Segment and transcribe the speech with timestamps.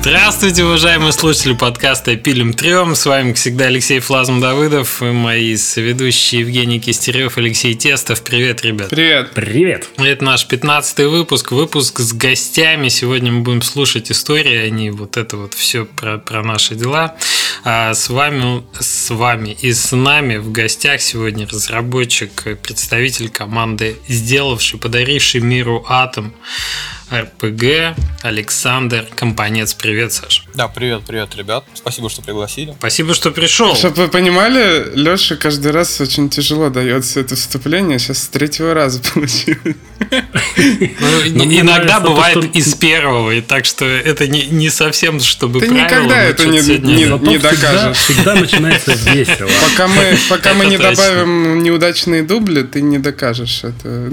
[0.00, 2.94] Здравствуйте, уважаемые слушатели подкаста «Пилим трем».
[2.94, 8.22] С вами, как всегда, Алексей Флазм Давыдов и мои соведущие Евгений Кистерев, Алексей Тестов.
[8.22, 8.88] Привет, ребят.
[8.88, 9.32] Привет.
[9.34, 9.88] Привет.
[9.98, 11.52] Это наш 15 выпуск.
[11.52, 12.88] Выпуск с гостями.
[12.88, 17.16] Сегодня мы будем слушать истории, они вот это вот все про, про наши дела.
[17.62, 24.80] А с вами, с вами и с нами в гостях сегодня разработчик, представитель команды, сделавший,
[24.80, 26.32] подаривший миру атом
[27.12, 29.74] РПГ Александр Компанец.
[29.74, 30.44] Привет, Саш.
[30.54, 31.64] Да, привет, привет, ребят.
[31.74, 32.74] Спасибо, что пригласили.
[32.78, 33.74] Спасибо, что пришел.
[33.74, 37.98] Чтобы вы понимали, Леша каждый раз очень тяжело дается это вступление.
[37.98, 39.76] Сейчас с третьего раза получилось.
[40.00, 46.22] Ну, иногда бывает из первого, и так что это не, не совсем, чтобы Ты никогда
[46.22, 47.96] это не, докажешь.
[47.96, 49.50] Всегда начинается весело.
[49.70, 54.10] Пока мы, пока мы не добавим неудачные дубли, ты не докажешь это.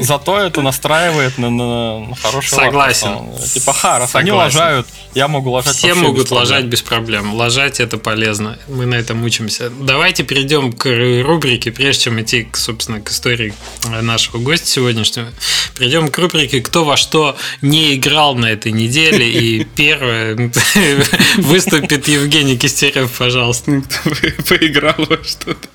[0.00, 3.08] Зато это настраивает на, на, на хороший Согласен.
[3.08, 7.34] Лад, типа, ха, раз они лажают, я могу лажать Все могут лажать без проблем.
[7.34, 8.58] Лажать это полезно.
[8.68, 9.70] Мы на этом учимся.
[9.70, 10.86] Давайте перейдем к
[11.24, 13.54] рубрике, прежде чем идти, собственно, к истории
[14.02, 15.28] нашего гостя сегодняшнего.
[15.76, 20.36] Перейдем к рубрике «Кто во что не играл на этой неделе?» И первое
[21.38, 23.82] выступит Евгений Кистерев, пожалуйста.
[23.82, 24.10] Кто
[24.48, 25.68] поиграл во что-то.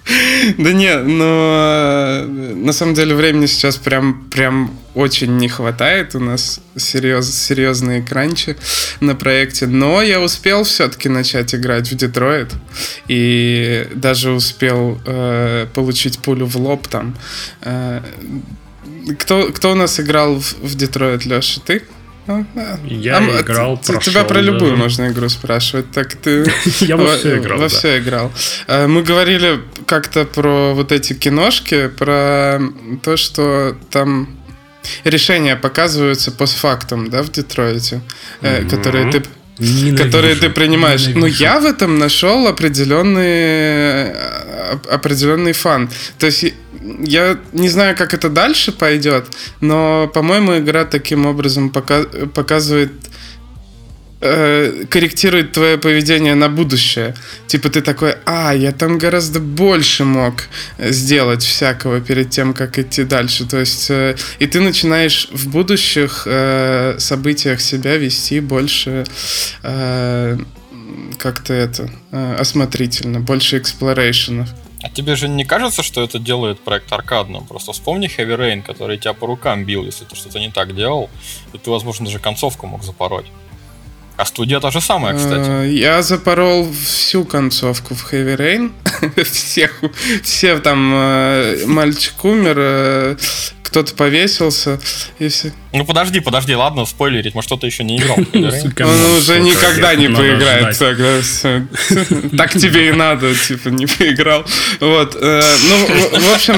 [0.58, 6.16] Да не, но на самом деле времени сейчас прям, прям очень не хватает.
[6.16, 8.56] У нас серьез, серьезные кранчи
[9.02, 9.68] на проекте.
[9.68, 12.54] Но я успел все-таки начать играть в Детройт.
[13.08, 17.16] И даже успел э, получить пулю в лоб там.
[17.62, 18.02] Э,
[19.20, 21.62] кто, кто у нас играл в, в Детройт, Леша?
[21.66, 21.84] Ты?
[22.86, 24.82] Я а, играл, т- Тебя про любую даже.
[24.82, 25.92] можно игру спрашивать.
[25.92, 27.60] Так ты Я во все играл.
[27.60, 28.32] Во все играл.
[28.68, 32.60] Мы говорили как-то про вот эти киношки, про
[33.04, 34.28] то, что там
[35.04, 38.02] решения показываются постфактум, да, в Детройте,
[38.42, 38.70] mm-hmm.
[38.70, 39.24] которые ты
[39.58, 40.04] Ненавижу.
[40.04, 41.08] которые ты принимаешь.
[41.08, 41.20] Ненавижу.
[41.20, 44.14] Но я в этом нашел определенный,
[44.92, 45.90] определенный фан.
[46.20, 46.46] То есть
[47.02, 49.26] я не знаю, как это дальше пойдет,
[49.62, 52.92] но, по-моему, игра таким образом пока- показывает
[54.26, 57.14] э, корректирует твое поведение на будущее.
[57.48, 60.44] Типа ты такой, а, я там гораздо больше мог
[60.80, 63.46] сделать всякого перед тем, как идти дальше.
[63.46, 69.06] То есть, э, и ты начинаешь в будущих э, событиях себя вести больше
[69.64, 70.38] э,
[71.18, 74.50] как-то это э, осмотрительно, больше эксплорейшенов.
[74.84, 77.46] А тебе же не кажется, что это делает проект аркадным?
[77.46, 81.10] Просто вспомни Heavy Rain, который тебя по рукам бил, если ты что-то не так делал,
[81.54, 83.26] и ты, возможно, даже концовку мог запороть.
[84.18, 85.50] А студия та же самая, кстати.
[85.50, 88.72] Э, я запорол всю концовку в Heavy Rain.
[89.24, 89.82] Всех,
[90.24, 93.16] все там э, мальчик умер, э,
[93.64, 94.80] кто-то повесился,
[95.20, 95.52] и все.
[95.74, 98.18] Ну подожди, подожди, ладно, спойлерить, может кто-то еще не играл.
[98.18, 100.78] Он уже никогда не поиграет.
[102.38, 104.46] Так тебе и надо, типа, не поиграл.
[104.80, 105.16] Вот.
[105.16, 106.56] Ну, в общем,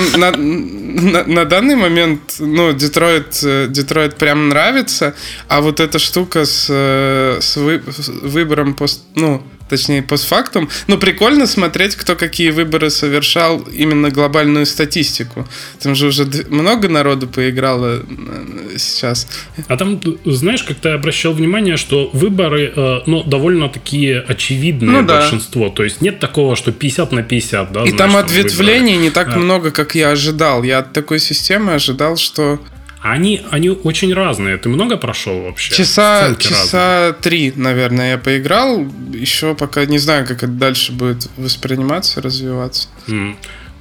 [1.33, 5.15] на данный момент, ну, Детройт, Детройт прям нравится,
[5.47, 6.67] а вот эта штука с
[7.55, 10.69] выбором пост, ну, точнее, постфактум.
[10.87, 15.47] Но прикольно смотреть, кто какие выборы совершал именно глобальную статистику.
[15.79, 19.27] Там же уже много народу поиграло э, сейчас.
[19.67, 25.07] А там, знаешь, как ты обращал внимание, что выборы, э, ну, довольно такие очевидные ну,
[25.07, 25.21] да.
[25.21, 25.69] большинство.
[25.69, 27.83] То есть нет такого, что 50 на 50, да?
[27.83, 29.03] И знаешь, там ответвлений выборы.
[29.03, 29.39] не так а.
[29.39, 30.63] много, как я ожидал.
[30.63, 32.59] Я от такой системы ожидал, что
[33.01, 34.57] они, они очень разные.
[34.57, 35.73] Ты много прошел вообще?
[35.73, 38.85] Часа, часа три, наверное, я поиграл.
[39.13, 42.89] Еще пока не знаю, как это дальше будет восприниматься, развиваться.
[43.07, 43.35] Mm.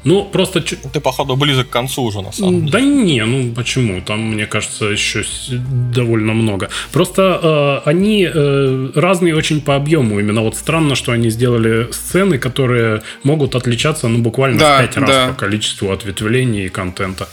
[0.07, 0.61] Ну, просто...
[0.61, 2.71] Ты, походу, близок к концу уже, на самом деле.
[2.71, 4.01] Да не, ну почему?
[4.01, 6.69] Там, мне кажется, еще довольно много.
[6.93, 10.21] Просто э, они э, разные очень по объему.
[10.21, 14.97] Именно вот странно, что они сделали сцены, которые могут отличаться, ну, буквально да, в пять
[14.97, 15.29] раз да.
[15.29, 17.29] по количеству ответвлений и контента.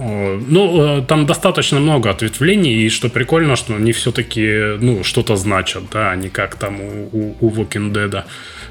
[0.00, 5.84] Ну, э, там достаточно много ответвлений, и что прикольно, что они все-таки, ну, что-то значат,
[5.92, 8.24] да, а не как там у, у, Walking Dead,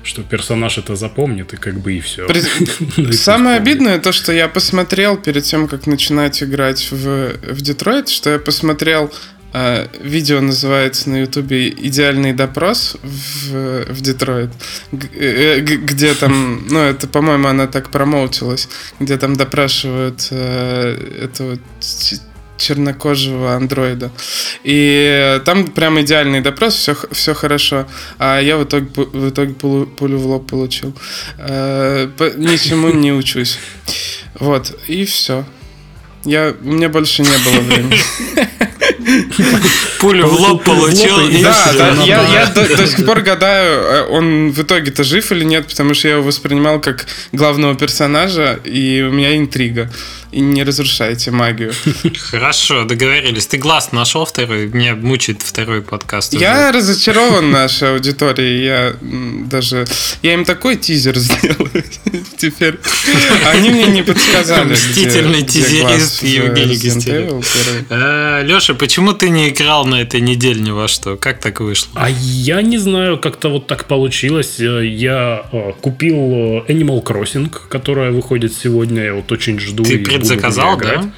[0.04, 2.28] что персонаж это запомнит, и как бы и все.
[2.28, 3.12] При...
[3.12, 8.32] Самое обидное то, что я посмотрел перед тем, как начинать играть в, в Детройт, что
[8.32, 9.12] я посмотрел
[9.54, 14.52] видео называется на Ютубе «Идеальный допрос в, в Детройт»,
[14.92, 18.70] э, где там, ну, это, по-моему, она так промоутилась,
[19.00, 21.58] где там допрашивают uh, этого
[22.58, 24.12] чернокожего андроида.
[24.64, 27.88] И там прям идеальный допрос, все, все хорошо.
[28.20, 30.94] А я в итоге, в итоге пулю, пулю в лоб получил.
[31.38, 33.58] Uh, по, ничему не учусь.
[34.36, 35.46] Вот, и все.
[36.26, 38.00] Я, у меня больше не было времени.
[40.00, 41.18] Пулю в лоб получил.
[41.42, 45.94] Да, да, я, до сих пор гадаю, э, он в итоге-то жив или нет, потому
[45.94, 49.90] что я его воспринимал как главного персонажа, и у меня интрига
[50.32, 51.74] и не разрушайте магию.
[52.32, 53.48] Хорошо, договорились.
[53.48, 54.68] Ты глаз нашел второй?
[54.68, 56.34] Меня мучает второй подкаст.
[56.34, 56.44] Уже.
[56.44, 58.64] Я разочарован нашей аудиторией.
[58.64, 59.86] Я даже...
[60.22, 61.68] Я им такой тизер сделал
[62.38, 62.80] теперь.
[63.48, 67.46] Они мне не подсказали, Мстительный тизерист Евгений Гостелев.
[67.90, 71.18] А, Леша, почему ты не играл на этой неделе ни во что?
[71.18, 71.90] Как так вышло?
[71.96, 74.60] А я не знаю, как-то вот так получилось.
[74.60, 79.06] Я э, купил э, Animal Crossing, которая выходит сегодня.
[79.06, 79.84] Я вот очень жду.
[79.84, 81.12] Ты предзаказал, да?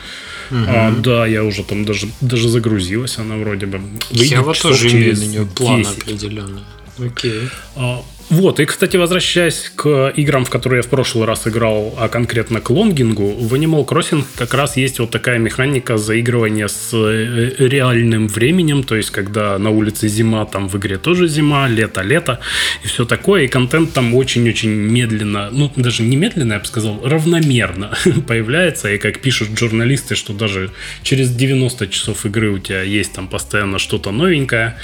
[0.51, 3.81] А, да, я уже там даже, даже загрузилась, она вроде бы.
[4.11, 6.61] Я вот тоже имею на нее план определенный.
[6.99, 7.49] Окей.
[7.75, 12.07] А, вот, и, кстати, возвращаясь к играм, в которые я в прошлый раз играл, а
[12.07, 17.55] конкретно к лонгингу, в Animal Crossing как раз есть вот такая механика заигрывания с э,
[17.59, 22.39] реальным временем, то есть, когда на улице зима, там в игре тоже зима, лето-лето,
[22.85, 27.01] и все такое, и контент там очень-очень медленно, ну, даже не медленно, я бы сказал,
[27.03, 27.97] равномерно
[28.27, 30.71] появляется, и как пишут журналисты, что даже
[31.03, 34.77] через 90 часов игры у тебя есть там постоянно что-то новенькое,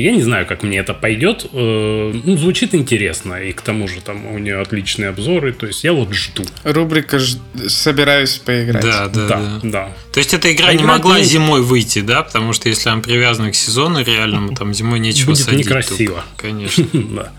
[0.00, 1.46] я не знаю, как мне это пойдет.
[1.52, 3.34] Э, ну, звучит интересно.
[3.34, 5.52] И к тому же там у нее отличные обзоры.
[5.52, 6.44] То есть я вот жду.
[6.64, 7.36] Рубрика ж...
[7.68, 8.82] «Собираюсь поиграть».
[8.82, 9.36] Да, да, да.
[9.38, 9.60] да.
[9.62, 9.92] да.
[10.12, 11.24] То есть эта игра а не могла не...
[11.24, 12.22] зимой выйти, да?
[12.22, 15.66] Потому что если она привязана к сезону реальному, там зимой нечего Будет садить.
[15.66, 16.24] некрасиво.
[16.36, 16.48] Только.
[16.48, 16.86] Конечно.
[16.92, 17.32] да.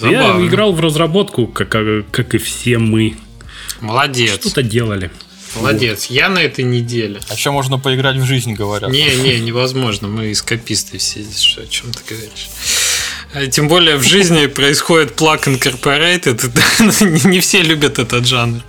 [0.00, 1.70] Я играл в разработку, как,
[2.10, 3.16] как и все мы.
[3.80, 4.40] Молодец.
[4.40, 5.10] Что-то делали.
[5.56, 6.06] Молодец.
[6.06, 7.20] Я на этой неделе.
[7.28, 8.90] А что можно поиграть в жизнь, говорят?
[8.90, 10.08] Не, не, невозможно.
[10.08, 11.40] Мы эскаписты все здесь.
[11.40, 12.48] Что, о чем ты говоришь?
[13.36, 17.28] А тем более в жизни происходит Plug Incorporated.
[17.28, 18.62] Не все любят этот жанр.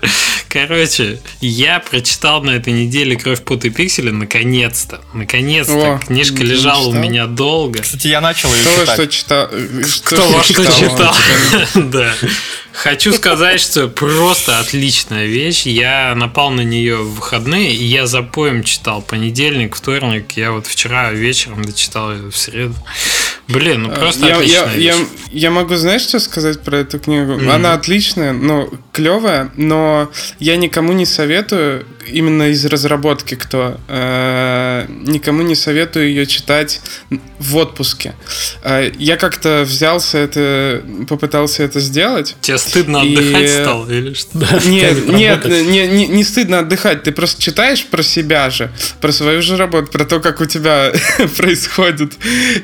[0.49, 4.99] Короче, я прочитал на этой неделе «Кровь, пот и пиксели» наконец-то.
[5.13, 6.01] Наконец-то.
[6.05, 7.81] Книжка лежала у меня долго.
[7.81, 8.93] Кстати, я начал ее читать.
[8.93, 9.49] Что читал?
[10.03, 11.15] Кто во что читал?
[11.75, 12.13] Да.
[12.73, 15.65] Хочу сказать, что просто отличная вещь.
[15.65, 20.33] Я напал на нее в выходные, и я за поем читал понедельник, вторник.
[20.35, 22.75] Я вот вчера вечером дочитал ее в среду.
[23.47, 24.83] Блин, ну просто я, отличная я, вещь.
[24.83, 24.95] Я,
[25.31, 27.33] я могу, знаешь, что сказать про эту книгу?
[27.33, 27.49] Mm-hmm.
[27.49, 35.43] Она отличная, ну, клевая, но я никому не советую, именно из разработки кто, э, никому
[35.43, 36.81] не советую ее читать
[37.39, 38.15] в отпуске.
[38.63, 42.35] Э, я как-то взялся это, попытался это сделать.
[42.41, 43.15] Тебе стыдно и...
[43.15, 44.37] отдыхать стало или что?
[44.65, 47.03] Нет, нет, не, не, не стыдно отдыхать.
[47.03, 48.71] Ты просто читаешь про себя же,
[49.01, 50.91] про свою же работу, про то, как у тебя
[51.37, 52.13] происходит,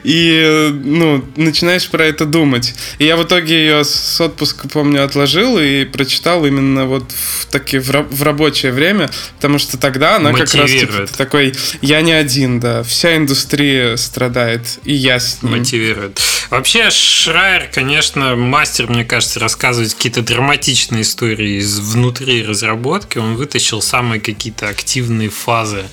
[0.04, 2.74] и ну начинаешь про это думать.
[3.00, 7.80] И я в итоге ее с отпуска помню отложил и прочитал именно вот в таки
[7.80, 12.60] в, в рабочее время, потому что тогда она как раз типа, такой, я не один,
[12.60, 15.58] да, вся индустрия страдает, и я с ним.
[15.58, 16.20] Мотивирует.
[16.50, 23.18] Вообще Шрайер, конечно, мастер, мне кажется, рассказывать какие-то драматичные истории из внутри разработки.
[23.18, 25.86] Он вытащил самые какие-то активные фазы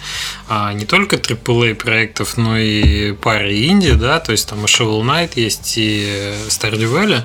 [0.49, 5.03] а, не только AAA проектов, но и пары инди, да, то есть там и Shovel
[5.03, 7.23] Knight есть, и Stardew Valley.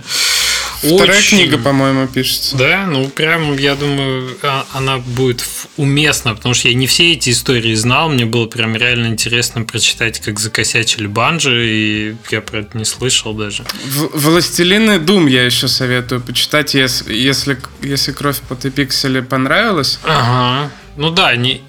[0.86, 1.38] Вторая Очень...
[1.38, 2.56] книга, по-моему, пишется.
[2.56, 5.44] Да, ну прям, я думаю, а, она будет
[5.78, 10.20] уместна, потому что я не все эти истории знал, мне было прям реально интересно прочитать,
[10.20, 13.65] как закосячили банжи, и я про это не слышал даже.
[14.13, 20.00] «Властелины Дум» я еще советую почитать, если, если, если «Кровь по пиксели» понравилась.
[20.04, 21.62] Ага, ну да, не...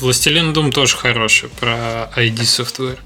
[0.00, 2.98] «Властелин Дум» тоже хороший, про ID Software.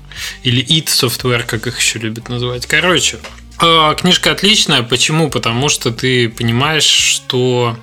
[0.42, 2.66] Или IT Software, как их еще любят называть.
[2.66, 3.18] Короче,
[3.58, 4.82] книжка отличная.
[4.82, 5.30] Почему?
[5.30, 7.76] Потому что ты понимаешь, что,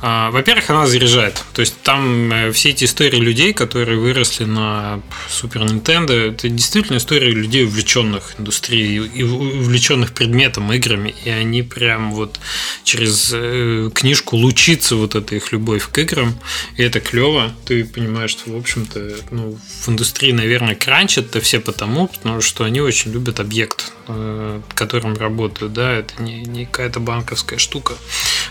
[0.00, 1.42] а, во-первых, она заряжает.
[1.54, 6.98] То есть там э, все эти истории людей, которые выросли на Супер Nintendo, это действительно
[6.98, 11.14] истории людей, увлеченных индустрией и увлеченных предметом, играми.
[11.24, 12.38] И они прям вот
[12.84, 16.38] через э, книжку лучится вот эта их любовь к играм.
[16.76, 17.52] И это клево.
[17.66, 22.80] Ты понимаешь, что, в общем-то, ну, в индустрии, наверное, кранчат-то все потому, потому что они
[22.80, 27.94] очень любят объект, э, который которым работают, да, это не, не какая-то банковская штука.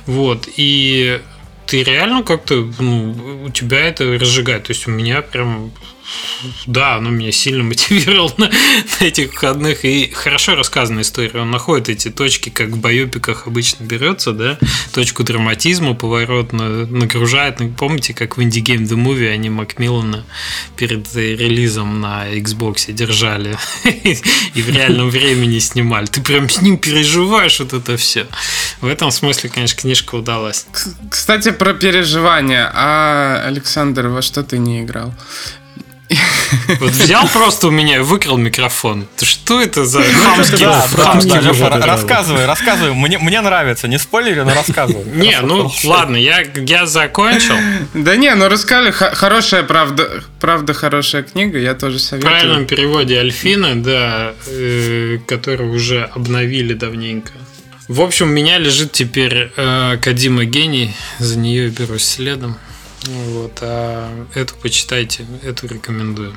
[0.06, 1.22] Вот, и
[1.66, 4.66] ты реально как-то, ну, у тебя это разжигает.
[4.66, 5.72] То есть у меня прям
[6.66, 9.86] да, оно меня сильно мотивировало на, на этих выходных.
[9.86, 11.42] И хорошо рассказанная история.
[11.42, 14.58] Он находит эти точки, как в байопиках обычно берется, да,
[14.94, 17.60] точку драматизма, поворот на, нагружает.
[17.78, 20.26] Помните, как в Indie Game The Movie они Макмиллана
[20.76, 26.06] перед релизом на Xbox держали и в реальном времени снимали.
[26.06, 28.28] Ты прям с ним переживаешь вот это все.
[28.82, 30.68] В этом смысле, конечно, книжка удалась.
[31.10, 32.72] Кстати, про переживания.
[32.74, 35.14] А, Александр, во что ты не играл?
[36.80, 39.08] Вот взял просто у меня и выкрал микрофон.
[39.18, 41.40] Ты что это за хамский, Да, хамский да?
[41.42, 42.94] Леша, да, рассказывай, рассказывай.
[42.94, 45.04] Мне, мне нравится, не спойлери, но рассказывай.
[45.14, 47.56] Не, ну ладно, я, я закончил.
[47.94, 52.32] Да не, ну рассказали, хорошая правда, правда хорошая книга, я тоже В советую.
[52.32, 57.32] правильном переводе Альфины, да, э, который уже обновили давненько.
[57.88, 62.58] В общем, у меня лежит теперь э, Кадима Гений, за нее берусь следом.
[63.06, 66.36] Вот, а эту почитайте, эту рекомендую.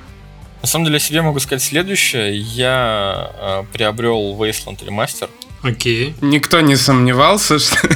[0.63, 2.37] На самом деле, я себе могу сказать следующее.
[2.37, 5.31] Я э, приобрел Wasteland Remaster.
[5.63, 6.15] Окей.
[6.21, 7.77] Никто не сомневался, что...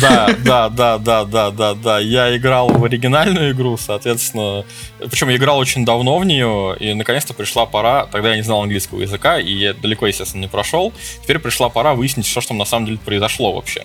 [0.00, 1.98] Да, да, да, да, да, да, да.
[2.00, 4.64] Я играл в оригинальную игру, соответственно.
[4.98, 8.06] Причем я играл очень давно в нее, и наконец-то пришла пора.
[8.06, 10.92] Тогда я не знал английского языка, и я далеко, естественно, не прошел.
[11.22, 13.84] Теперь пришла пора выяснить, что же там на самом деле произошло вообще.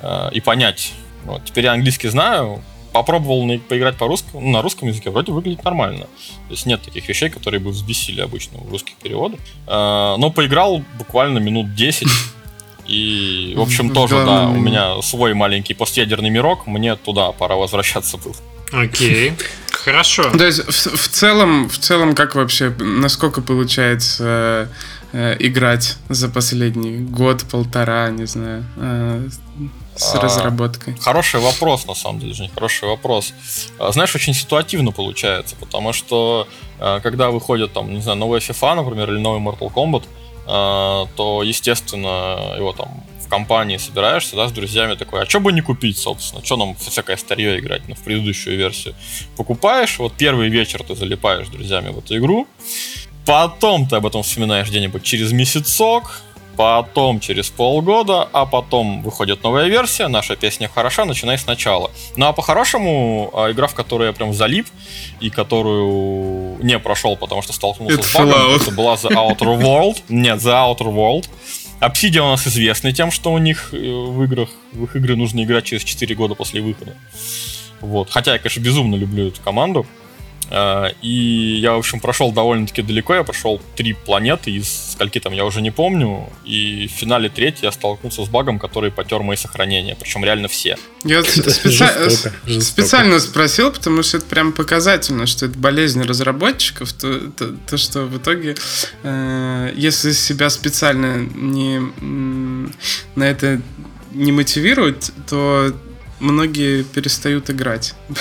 [0.00, 0.92] Э, И понять.
[1.24, 1.44] Вот.
[1.44, 2.62] Теперь я английский знаю.
[2.94, 6.04] Попробовал на- поиграть по русскому, ну, на русском языке, вроде выглядит нормально.
[6.48, 9.40] То есть нет таких вещей, которые бы взбесили обычно в русских переводах.
[9.66, 12.08] Э, Но поиграл буквально минут 10.
[12.86, 18.16] И, в общем, тоже, да, у меня свой маленький постъядерный мирок, мне туда пора возвращаться
[18.16, 18.36] был.
[18.72, 19.32] Окей.
[19.72, 20.30] Хорошо.
[20.30, 24.68] То есть в, в целом, в целом, как вообще, насколько получается
[25.12, 29.28] э, играть за последний год, полтора, не знаю, э,
[29.96, 30.96] с А, разработкой?
[31.00, 33.32] Хороший вопрос, на самом деле, Жень, хороший вопрос.
[33.78, 36.48] А, Знаешь, очень ситуативно получается, потому что
[36.78, 40.04] а, когда выходит там, не знаю, новая FIFA, например, или новый Mortal Kombat,
[41.16, 45.62] то, естественно, его там в компании собираешься, да, с друзьями такой, а что бы не
[45.62, 48.94] купить, собственно, что нам всякое старье играть, ну, в предыдущую версию.
[49.38, 52.46] Покупаешь, вот первый вечер ты залипаешь с друзьями в эту игру,
[53.24, 56.20] потом ты об этом вспоминаешь где-нибудь через месяцок,
[56.56, 61.90] потом через полгода, а потом выходит новая версия, наша песня хороша, начинай сначала.
[62.16, 64.66] Ну а по-хорошему, а, игра, в которую я прям залип,
[65.20, 70.02] и которую не прошел, потому что столкнулся Это с багом, это была The Outer World.
[70.08, 71.28] Нет, The Outer World.
[71.80, 75.42] Obsidian у нас известны тем, что у них э, в играх, в их игры нужно
[75.44, 76.94] играть через 4 года после выхода.
[77.80, 78.10] Вот.
[78.10, 79.86] Хотя я, конечно, безумно люблю эту команду.
[80.50, 83.14] А, И я, в общем, прошел довольно-таки далеко.
[83.14, 86.28] Я прошел три планеты, из скольки там я уже не помню.
[86.44, 89.96] И в финале третьей я столкнулся с багом, который потер мои сохранения.
[89.98, 90.76] Причем реально все.
[91.04, 92.60] Я вот Это специ- жестоко, жестоко.
[92.60, 98.02] специально спросил, потому что это прям показательно, что это болезнь разработчиков, то, то- то, что
[98.04, 98.54] в итоге,
[99.02, 101.80] э, если себя специально не
[103.14, 103.60] на это
[104.12, 105.72] не мотивировать, то
[106.20, 107.94] многие перестают играть.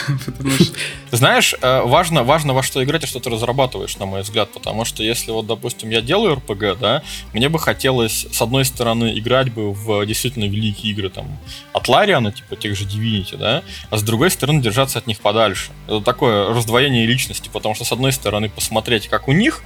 [1.07, 4.51] Что Знаешь, э, важно, важно во что играть и что ты разрабатываешь, на мой взгляд,
[4.51, 9.17] потому что если вот, допустим, я делаю РПГ, да, мне бы хотелось, с одной стороны,
[9.17, 11.27] играть бы в действительно великие игры, там,
[11.73, 15.71] от Лариана, типа тех же Divinity, да, а с другой стороны, держаться от них подальше.
[15.87, 19.61] Это такое раздвоение личности, потому что, с одной стороны, посмотреть, как у них,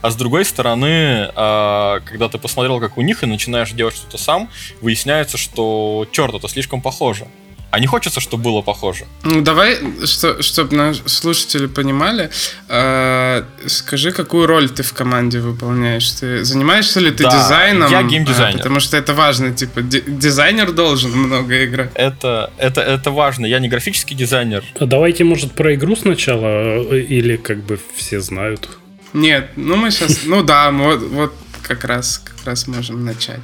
[0.00, 4.18] а с другой стороны, а, когда ты посмотрел, как у них, и начинаешь делать что-то
[4.18, 4.50] сам,
[4.80, 7.26] выясняется, что, черт, это слишком похоже.
[7.72, 9.06] А не хочется, чтобы было похоже.
[9.24, 12.28] Ну, давай, что, чтобы наши слушатели понимали,
[12.68, 16.10] э, скажи, какую роль ты в команде выполняешь?
[16.10, 17.90] Ты занимаешься ли ты Да, дизайном?
[17.90, 18.56] я геймдизайнер.
[18.56, 21.90] А, потому что это важно, типа, ди- дизайнер должен много играть.
[21.94, 23.46] Это, это, это важно.
[23.46, 24.62] Я не графический дизайнер.
[24.78, 26.44] А давайте, может, про игру сначала,
[26.92, 28.68] э, или как бы все знают.
[29.14, 33.40] Нет, ну мы сейчас, ну да, мы вот, вот как раз, как раз можем начать.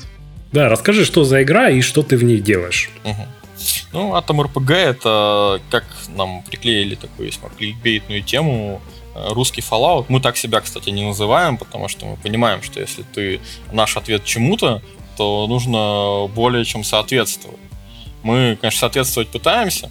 [0.52, 2.90] Да, расскажи, что за игра и что ты в ней делаешь.
[3.04, 3.26] Мгм.
[3.92, 8.80] Ну, Atom RPG это, как нам приклеили такую весьма кликбейтную тему,
[9.14, 10.06] э, русский Fallout.
[10.08, 13.40] Мы так себя, кстати, не называем, потому что мы понимаем, что если ты
[13.72, 14.82] наш ответ чему-то,
[15.16, 17.58] то нужно более чем соответствовать.
[18.22, 19.90] Мы, конечно, соответствовать пытаемся,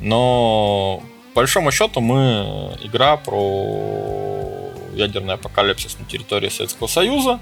[0.00, 1.02] но
[1.34, 7.40] по большому счету мы игра про ядерный апокалипсис на территории Советского Союза.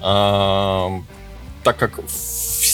[0.00, 0.90] А,
[1.64, 2.00] так как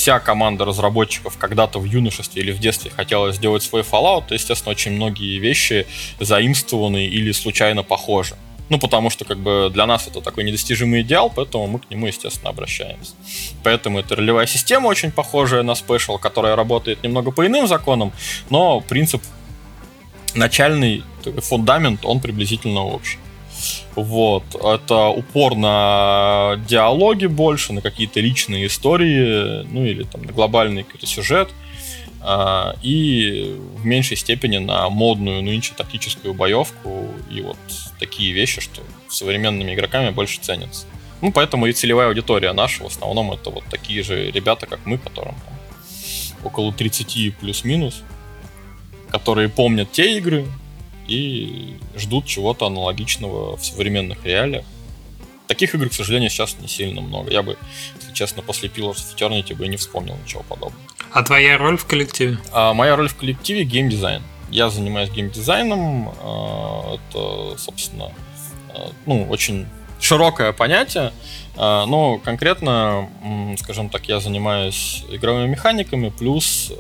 [0.03, 4.73] вся команда разработчиков когда-то в юношестве или в детстве хотела сделать свой Fallout, то, естественно,
[4.73, 5.87] очень многие вещи
[6.19, 8.35] заимствованы или случайно похожи.
[8.69, 12.09] Ну, потому что, как бы, для нас это такой недостижимый идеал, поэтому мы к нему,
[12.09, 13.13] естественно, обращаемся.
[13.63, 18.13] Поэтому это ролевая система очень похожая на Special, которая работает немного по иным законам,
[18.51, 19.23] но принцип
[20.35, 21.05] начальный
[21.43, 23.19] фундамент, он приблизительно общий.
[23.95, 24.45] Вот.
[24.55, 31.07] Это упор на диалоги больше, на какие-то личные истории, ну или там на глобальный какой-то
[31.07, 31.51] сюжет.
[32.21, 37.59] а, И в меньшей степени на модную нынче тактическую боевку и вот
[37.99, 40.87] такие вещи, что современными игроками больше ценятся.
[41.21, 44.99] Ну, поэтому и целевая аудитория наша в основном это вот такие же ребята, как мы,
[44.99, 45.55] которым там
[46.45, 48.03] около 30 плюс-минус,
[49.11, 50.47] которые помнят те игры,
[51.13, 54.65] и ждут чего-то аналогичного в современных реалиях.
[55.47, 57.31] Таких игр, к сожалению, сейчас не сильно много.
[57.31, 57.59] Я бы,
[58.01, 60.83] если честно, после Pillars of Eternity бы не вспомнил ничего подобного.
[61.11, 62.39] А твоя роль в коллективе?
[62.53, 64.23] А моя роль в коллективе геймдизайн.
[64.51, 66.15] Я занимаюсь геймдизайном.
[66.23, 68.13] А, это, собственно,
[68.75, 69.67] а, ну, очень
[70.01, 71.13] широкое понятие.
[71.57, 73.09] А, но конкретно,
[73.59, 76.73] скажем так, я занимаюсь игровыми механиками, плюс,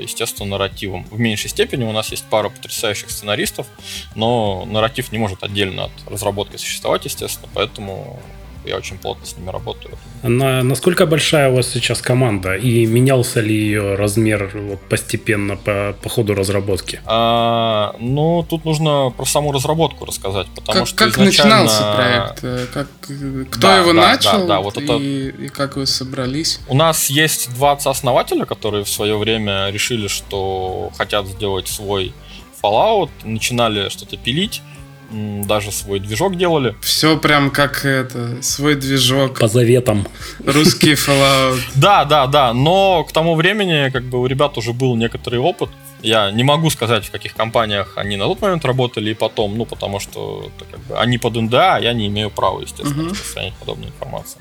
[0.00, 1.04] естественно, нарративом.
[1.10, 3.66] В меньшей степени у нас есть пара потрясающих сценаристов,
[4.14, 8.20] но нарратив не может отдельно от разработки существовать, естественно, поэтому
[8.64, 9.96] я очень плотно с ними работаю.
[10.22, 12.54] На, насколько большая у вас сейчас команда?
[12.54, 17.00] И менялся ли ее размер вот, постепенно по, по ходу разработки?
[17.06, 21.62] А, ну, тут нужно про саму разработку рассказать, потому как, что Как изначально...
[21.64, 22.70] начинался проект?
[22.72, 22.86] Как,
[23.50, 24.40] кто да, его да, начал?
[24.40, 24.96] Да, да, вот и, это...
[24.96, 26.60] и как вы собрались?
[26.68, 32.12] У нас есть два отца-основателя, которые в свое время решили, что хотят сделать свой
[32.62, 34.60] Fallout, начинали что-то пилить,
[35.10, 36.74] даже свой движок делали.
[36.80, 39.38] Все прям как это, свой движок.
[39.38, 40.06] По заветам.
[40.44, 41.60] Русский Fallout.
[41.74, 45.70] Да, да, да, но к тому времени как бы у ребят уже был некоторый опыт,
[46.02, 49.64] я не могу сказать, в каких компаниях они на тот момент работали и потом, ну,
[49.64, 53.10] потому что как бы, они под НДА, я не имею права, естественно, uh-huh.
[53.10, 54.40] распространять подобную информацию.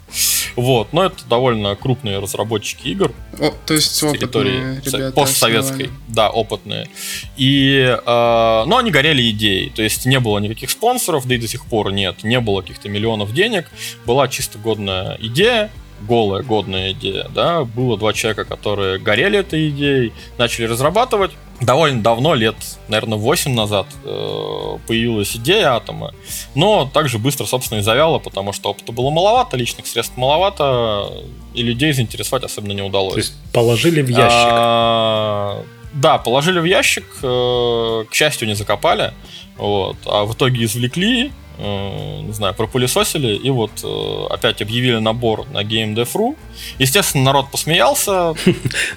[0.56, 3.13] Вот, но это довольно крупные разработчики игр.
[3.39, 6.04] О, то есть территории ребята постсоветской, основали.
[6.08, 6.89] да, опытные.
[7.38, 11.48] И, э, но они горели идеей, то есть не было никаких спонсоров, да и до
[11.48, 13.70] сих пор нет, не было каких-то миллионов денег,
[14.06, 20.13] была чисто годная идея, голая, годная идея, да, было два человека, которые горели этой идеей,
[20.38, 22.56] начали разрабатывать, довольно давно, лет,
[22.88, 26.13] наверное, 8 назад, э, появилась идея атома,
[26.56, 31.12] но также быстро, собственно, и завяла, потому что опыта было маловато, личных средств маловато,
[31.53, 33.13] и людей заинтересовать особенно не удалось.
[33.13, 34.50] То есть положили в ящик?
[34.51, 35.63] А,
[35.94, 39.13] да, положили в ящик, э, к счастью, не закопали,
[39.58, 45.63] вот, а в итоге извлекли, не знаю, пропылесосили и вот э, опять объявили набор на
[45.63, 46.35] GameDev.ru.
[46.77, 48.33] Естественно, народ посмеялся.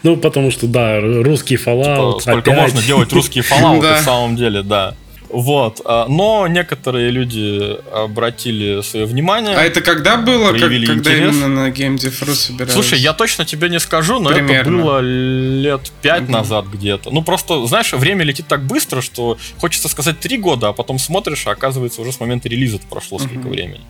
[0.02, 2.20] Ну, потому что, да, русский Fallout.
[2.20, 4.94] Типа, сколько можно делать русские Fallout на самом деле, да.
[5.32, 5.80] Вот.
[5.84, 9.56] А, но некоторые люди обратили свое внимание.
[9.56, 10.52] А это когда было?
[10.52, 11.34] Как, когда интерес.
[11.34, 12.72] именно на GameDev.ru собирались?
[12.72, 14.52] Слушай, я точно тебе не скажу, но Примерно.
[14.52, 16.32] это было лет пять угу.
[16.32, 17.10] назад где-то.
[17.10, 21.46] Ну, просто, знаешь, время летит так быстро, что хочется сказать три года, а потом смотришь,
[21.46, 23.24] а оказывается, уже с момента релиза прошло угу.
[23.24, 23.80] сколько времени.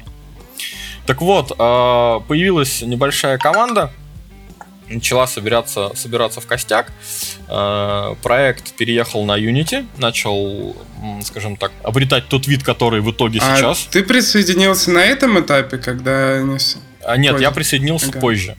[1.07, 3.91] Так вот, а, появилась небольшая команда,
[4.95, 6.93] начала собираться, собираться в костяк.
[7.49, 10.77] Э, проект переехал на Unity, начал,
[11.23, 13.87] скажем так, обретать тот вид, который в итоге а сейчас.
[13.91, 16.59] Ты присоединился на этом этапе, когда они...
[17.05, 17.43] А, нет, позже.
[17.43, 18.21] я присоединился ага.
[18.21, 18.57] позже.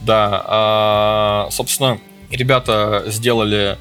[0.00, 1.98] Да, а, собственно,
[2.30, 3.78] ребята сделали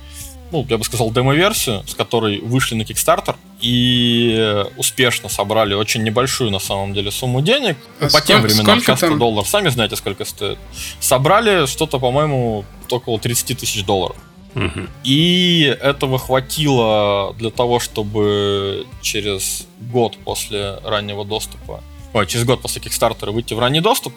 [0.52, 6.52] ну, я бы сказал, демо-версию, с которой вышли на Kickstarter и успешно собрали очень небольшую
[6.52, 7.78] на самом деле сумму денег.
[8.00, 10.58] А по тем временам сейчас 100 долларов, сами знаете, сколько стоит.
[11.00, 14.18] Собрали что-то, по-моему, около 30 тысяч долларов.
[14.56, 14.88] Угу.
[15.06, 21.82] И этого хватило для того, чтобы через год после раннего доступа
[22.14, 24.14] ой, через год после Kickstarter выйти в ранний доступ,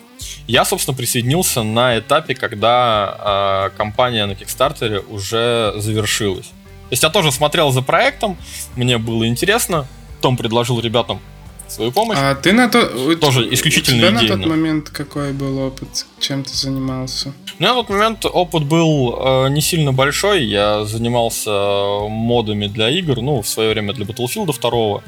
[0.46, 6.46] я, собственно, присоединился на этапе, когда э, компания на Kickstarter уже завершилась.
[6.46, 8.36] То есть я тоже смотрел за проектом,
[8.76, 9.86] мне было интересно,
[10.20, 11.20] Том предложил ребятам
[11.68, 12.18] свою помощь.
[12.20, 13.14] А ты на то...
[13.16, 14.36] Тоже исключительно у тебя идейно.
[14.36, 16.06] на тот момент какой был опыт?
[16.20, 17.32] Чем ты занимался?
[17.58, 20.44] У меня на тот момент опыт был э, не сильно большой.
[20.44, 21.50] Я занимался
[22.08, 25.02] модами для игр, ну, в свое время для Battlefield 2.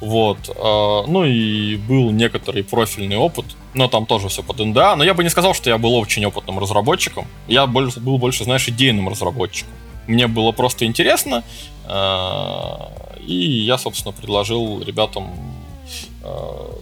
[0.00, 0.38] Вот.
[0.48, 3.44] Э, ну и был некоторый профильный опыт.
[3.74, 4.96] Но там тоже все под НДА.
[4.96, 7.26] Но я бы не сказал, что я был очень опытным разработчиком.
[7.48, 9.72] Я был больше, знаешь, идейным разработчиком.
[10.06, 11.44] Мне было просто интересно.
[11.86, 12.74] Э,
[13.26, 15.63] и я, собственно, предложил ребятам Э,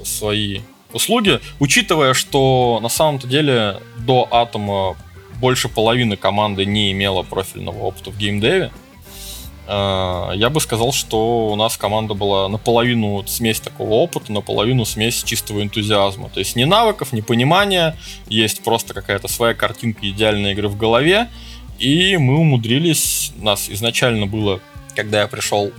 [0.04, 0.60] свои
[0.92, 4.96] услуги, учитывая, что на самом-то деле до Атома
[5.40, 8.70] больше половины команды не имела профильного опыта в геймдеве,
[9.66, 15.22] э, я бы сказал, что у нас команда была наполовину смесь такого опыта, наполовину смесь
[15.24, 16.28] чистого энтузиазма.
[16.28, 17.96] То есть ни навыков, ни понимания,
[18.28, 21.28] есть просто какая-то своя картинка идеальной игры в голове,
[21.78, 24.60] и мы умудрились, нас изначально было,
[24.94, 25.72] когда я пришел,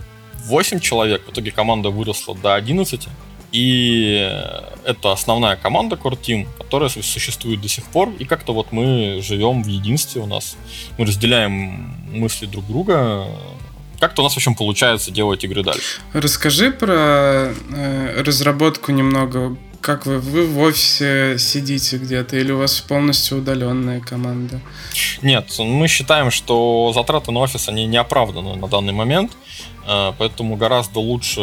[0.46, 3.08] 8 человек, в итоге команда выросла до 11,
[3.54, 4.16] и
[4.84, 8.10] это основная команда Core Team, которая существует до сих пор.
[8.18, 10.56] И как-то вот мы живем в единстве у нас.
[10.98, 13.28] Мы разделяем мысли друг друга.
[14.00, 16.00] Как-то у нас, в общем, получается делать игры дальше.
[16.12, 22.80] Расскажи про э, разработку немного как вы, вы в офисе сидите где-то или у вас
[22.80, 24.62] полностью удаленная команда?
[25.20, 29.32] Нет, мы считаем, что затраты на офис, они не оправданы на данный момент,
[29.86, 31.40] э, поэтому гораздо лучше,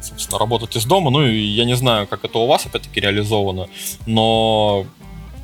[0.00, 1.10] собственно, работать из дома.
[1.10, 3.68] Ну, и я не знаю, как это у вас, опять-таки, реализовано,
[4.06, 4.86] но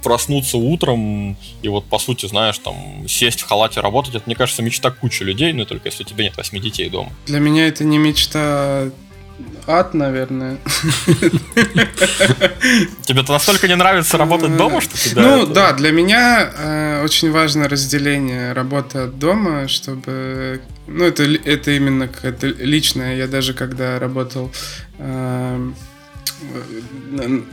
[0.05, 4.63] проснуться утром и вот, по сути, знаешь, там, сесть в халате работать, это, мне кажется,
[4.63, 7.11] мечта кучи людей, ну, только если у тебя нет восьми детей дома.
[7.27, 8.93] Для меня это не мечта,
[9.67, 10.59] ад, наверное.
[13.03, 15.23] Тебе-то настолько не нравится работать дома, что тебя...
[15.23, 20.61] Ну это- да, для меня э, очень важно разделение работы от дома, чтобы...
[20.87, 23.17] Ну это, это именно какая-то личная.
[23.17, 24.53] Я даже когда работал...
[24.99, 25.73] э, э,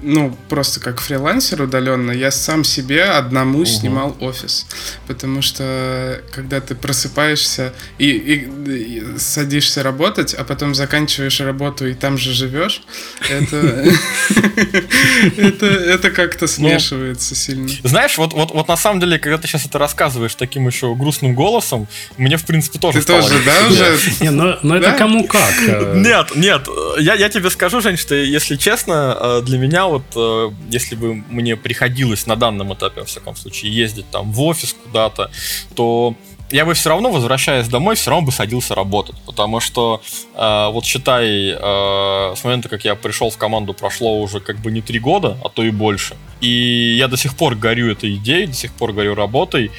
[0.01, 4.65] ну, просто как фрилансер удаленно, я сам себе одному снимал офис.
[5.07, 11.93] Потому что когда ты просыпаешься и, и- и садишься работать, а потом заканчиваешь работу и
[11.93, 12.83] там же живешь,
[13.29, 13.93] это,
[15.37, 17.69] это, как-то смешивается сильно.
[17.83, 21.35] Знаешь, вот, вот, вот на самом деле, когда ты сейчас это рассказываешь таким еще грустным
[21.35, 23.97] голосом, мне, в принципе, тоже Ты стало тоже, да, уже?
[24.63, 25.53] Но, это кому как.
[25.67, 26.67] э, Нет, нет,
[26.99, 28.72] я, я тебе скажу, Жень, что если честно,
[29.19, 33.75] э, для меня вот, э, если бы мне приходилось на данном этапе, во всяком случае,
[33.75, 35.31] ездить там в офис куда-то,
[35.75, 36.15] то
[36.53, 39.15] я бы все равно, возвращаясь домой, все равно бы садился работать.
[39.25, 40.01] Потому что,
[40.35, 44.71] э, вот считай, э, с момента, как я пришел в команду, прошло уже как бы
[44.71, 46.15] не три года, а то и больше.
[46.41, 49.71] И я до сих пор горю этой идеей, до сих пор горю работой.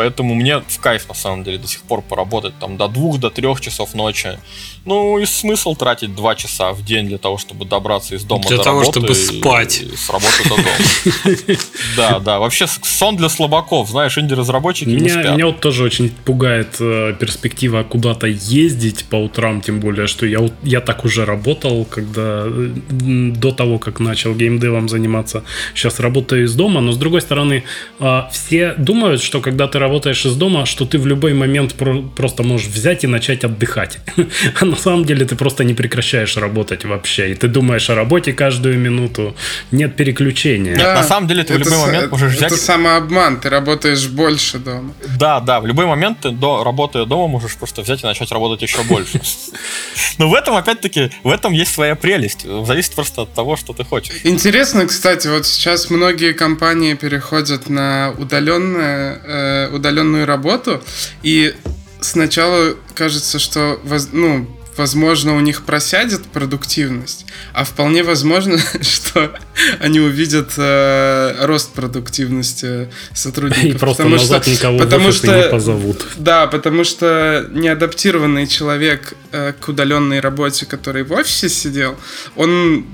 [0.00, 3.28] Поэтому мне в кайф, на самом деле, до сих пор поработать там до двух, до
[3.28, 4.38] трех часов ночи.
[4.86, 8.56] Ну, и смысл тратить два часа в день для того, чтобы добраться из дома Для
[8.56, 9.82] до того, работы чтобы и- спать.
[9.82, 11.56] и с работы до дома.
[11.96, 12.38] Да, да.
[12.38, 13.90] Вообще сон для слабаков.
[13.90, 15.34] Знаешь, инди-разработчики не спят.
[15.34, 20.38] меня вот тоже очень пугает э, перспектива куда-то ездить по утрам, тем более, что я,
[20.62, 25.42] я так уже работал, когда до того, как начал геймдевом заниматься.
[25.74, 27.64] Сейчас работаю из дома, но с другой стороны,
[27.98, 32.02] э, все думают, что когда ты работаешь из дома, что ты в любой момент про-
[32.02, 33.98] просто можешь взять и начать отдыхать.
[34.60, 37.32] А на самом деле ты просто не прекращаешь работать вообще.
[37.32, 39.34] И ты думаешь о работе каждую минуту.
[39.70, 40.76] Нет переключения.
[40.76, 43.48] Нет, на самом деле ты в это любой с- момент можешь взять- Это самообман, ты
[43.48, 44.92] работаешь больше дома.
[45.18, 48.62] Да, да, в любой момент ты, до, работая дома, можешь просто взять и начать работать
[48.62, 49.20] еще больше.
[50.18, 52.46] Но в этом, опять-таки, в этом есть своя прелесть.
[52.66, 54.14] Зависит просто от того, что ты хочешь.
[54.24, 60.82] Интересно, кстати, вот сейчас многие компании переходят на удаленное, э, удаленную работу,
[61.22, 61.54] и
[62.00, 63.80] сначала кажется, что
[64.12, 69.32] ну, возможно, у них просядет продуктивность, а вполне возможно, что
[69.80, 73.64] они увидят э, рост продуктивности сотрудников.
[73.64, 76.06] И просто Потому назад что- никого потому что- не позовут.
[76.16, 81.96] Да, потому что неадаптированный человек э, к удаленной работе, который в офисе сидел,
[82.36, 82.86] он,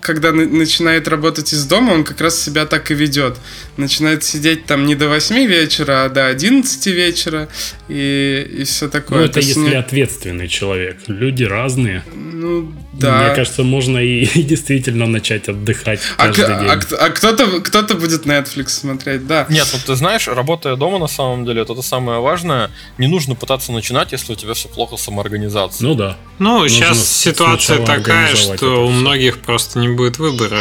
[0.00, 3.36] когда на- начинает работать из дома, он как раз себя так и ведет.
[3.76, 7.48] Начинает сидеть там не до 8 вечера, а до 11 вечера
[7.88, 9.18] и, и все такое.
[9.20, 10.96] Ну, это То есть если не- ответственный человек.
[11.14, 12.02] Люди разные.
[12.12, 13.22] Ну, да.
[13.26, 16.68] Мне кажется, можно и, и действительно начать отдыхать а, каждый к- день.
[16.68, 19.46] а кто- а кто-то, кто-то будет Netflix смотреть, да.
[19.50, 22.70] Нет, вот ты знаешь, работая дома, на самом деле, это самое важное.
[22.98, 25.88] Не нужно пытаться начинать, если у тебя все плохо с самоорганизацией.
[25.88, 26.16] Ну да.
[26.38, 30.58] Ну, Нужно сейчас ситуация такая, что у многих просто не будет выбора.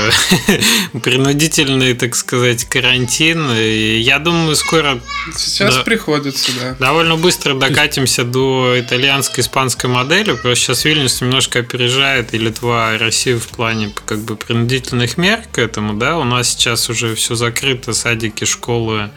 [1.04, 3.52] Принудительный, так сказать, карантин.
[3.52, 5.00] И я думаю, скоро
[5.36, 5.84] Сейчас Да.
[5.84, 6.76] приходится, да.
[6.80, 10.34] довольно быстро докатимся до итальянской, испанской модели.
[10.34, 15.44] Просто сейчас Вильнюс немножко опережает и Литва, и Россию в плане как бы принудительных мер
[15.52, 16.18] к этому, да.
[16.18, 19.10] У нас сейчас уже все закрыто, садики, школы.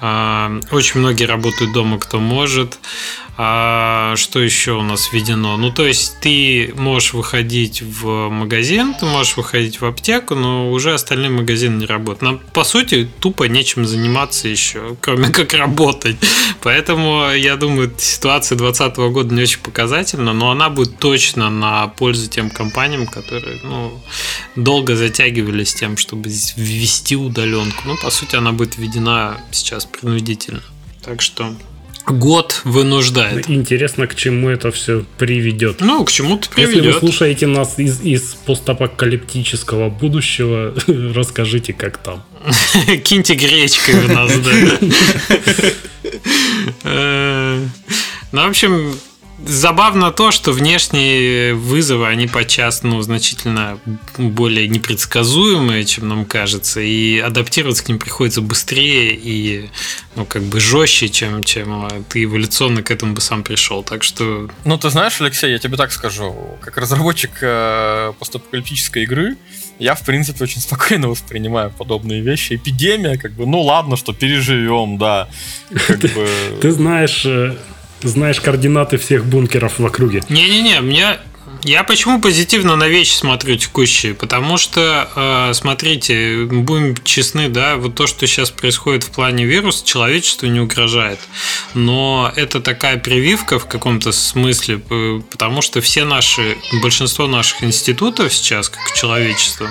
[0.00, 2.78] А, Очень многие работают дома, кто может.
[3.40, 5.56] А что еще у нас введено?
[5.56, 10.92] Ну, то есть ты можешь выходить в магазин, ты можешь выходить в аптеку, но уже
[10.92, 12.22] остальные магазины не работают.
[12.22, 16.16] Нам, по сути, тупо нечем заниматься еще, кроме как работать.
[16.62, 22.28] Поэтому, я думаю, ситуация 2020 года не очень показательна, но она будет точно на пользу
[22.28, 24.02] тем компаниям, которые ну,
[24.56, 27.82] долго затягивали с тем, чтобы ввести удаленку.
[27.84, 30.62] Ну, по сути, она будет введена сейчас принудительно.
[31.04, 31.54] Так что
[32.10, 33.48] год вынуждает.
[33.50, 35.80] Интересно, к чему это все приведет.
[35.80, 36.98] Ну, к чему-то Если вы приведет.
[37.00, 40.74] слушаете нас из, из постапокалиптического будущего,
[41.14, 42.24] расскажите, как там.
[43.04, 44.50] Киньте гречкой в нас, да.
[46.84, 47.60] Э,
[48.32, 48.94] Ну, в общем,
[49.44, 53.78] забавно то, что внешние вызовы, они подчас, ну, значительно
[54.16, 59.70] более непредсказуемые, чем нам кажется, и адаптироваться к ним приходится быстрее и,
[60.16, 63.82] ну, как бы жестче, чем, чем ты эволюционно к этому бы сам пришел.
[63.82, 64.48] Так что...
[64.64, 69.36] Ну, ты знаешь, Алексей, я тебе так скажу, как разработчик э, постапокалиптической игры,
[69.78, 72.54] я, в принципе, очень спокойно воспринимаю подобные вещи.
[72.54, 75.28] Эпидемия, как бы, ну ладно, что переживем, да.
[76.60, 77.56] Ты знаешь, э,
[78.02, 80.22] знаешь координаты всех бункеров в округе.
[80.28, 81.18] Не-не-не, мне
[81.62, 84.14] я почему позитивно на вещи смотрю текущие?
[84.14, 89.84] Потому что, э, смотрите, будем честны, да, вот то, что сейчас происходит в плане вируса,
[89.84, 91.18] человечеству не угрожает.
[91.74, 94.78] Но это такая прививка в каком-то смысле,
[95.30, 99.68] потому что все наши, большинство наших институтов сейчас, как человечество,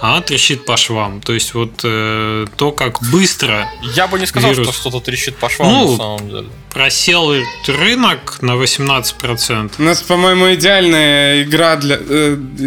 [0.00, 1.20] она трещит по швам.
[1.20, 3.70] То есть вот э, то, как быстро.
[3.94, 4.66] Я бы не сказал, вирус...
[4.68, 6.48] что что-то трещит по швам ну, на самом деле.
[6.72, 7.32] Просел
[7.68, 9.72] рынок на 18%.
[9.78, 12.34] У нас, по-моему, идеальная игра для э,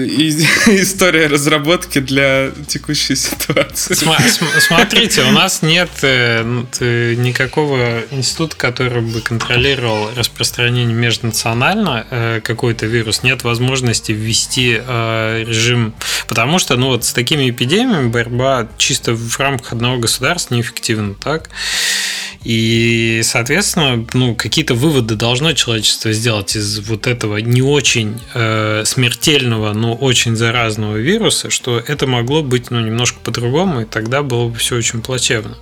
[0.81, 3.93] история разработки для текущей ситуации.
[3.93, 6.43] смотрите, у нас нет э,
[7.17, 13.23] никакого института, который бы контролировал распространение межнационально э, какой-то вирус.
[13.23, 15.93] Нет возможности ввести э, режим,
[16.27, 21.15] потому что, ну вот с таким такими эпидемиями борьба чисто в рамках одного государства неэффективна,
[21.15, 21.49] так?
[22.43, 29.73] И, соответственно, ну, какие-то выводы должно человечество сделать из вот этого не очень э, смертельного,
[29.73, 34.58] но очень заразного вируса, что это могло быть ну, немножко по-другому, и тогда было бы
[34.58, 35.58] все очень плачевно.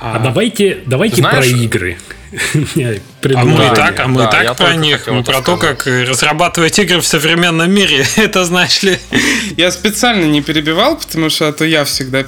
[0.00, 1.98] А, а давайте, давайте Знаешь, про игры.
[3.34, 6.78] А мы и так, а мы да, так про них, мы про то, как разрабатывать
[6.78, 8.04] игры в современном мире.
[8.16, 8.98] Это знаешь ли?
[9.56, 12.24] Я специально не перебивал, потому что а то я всегда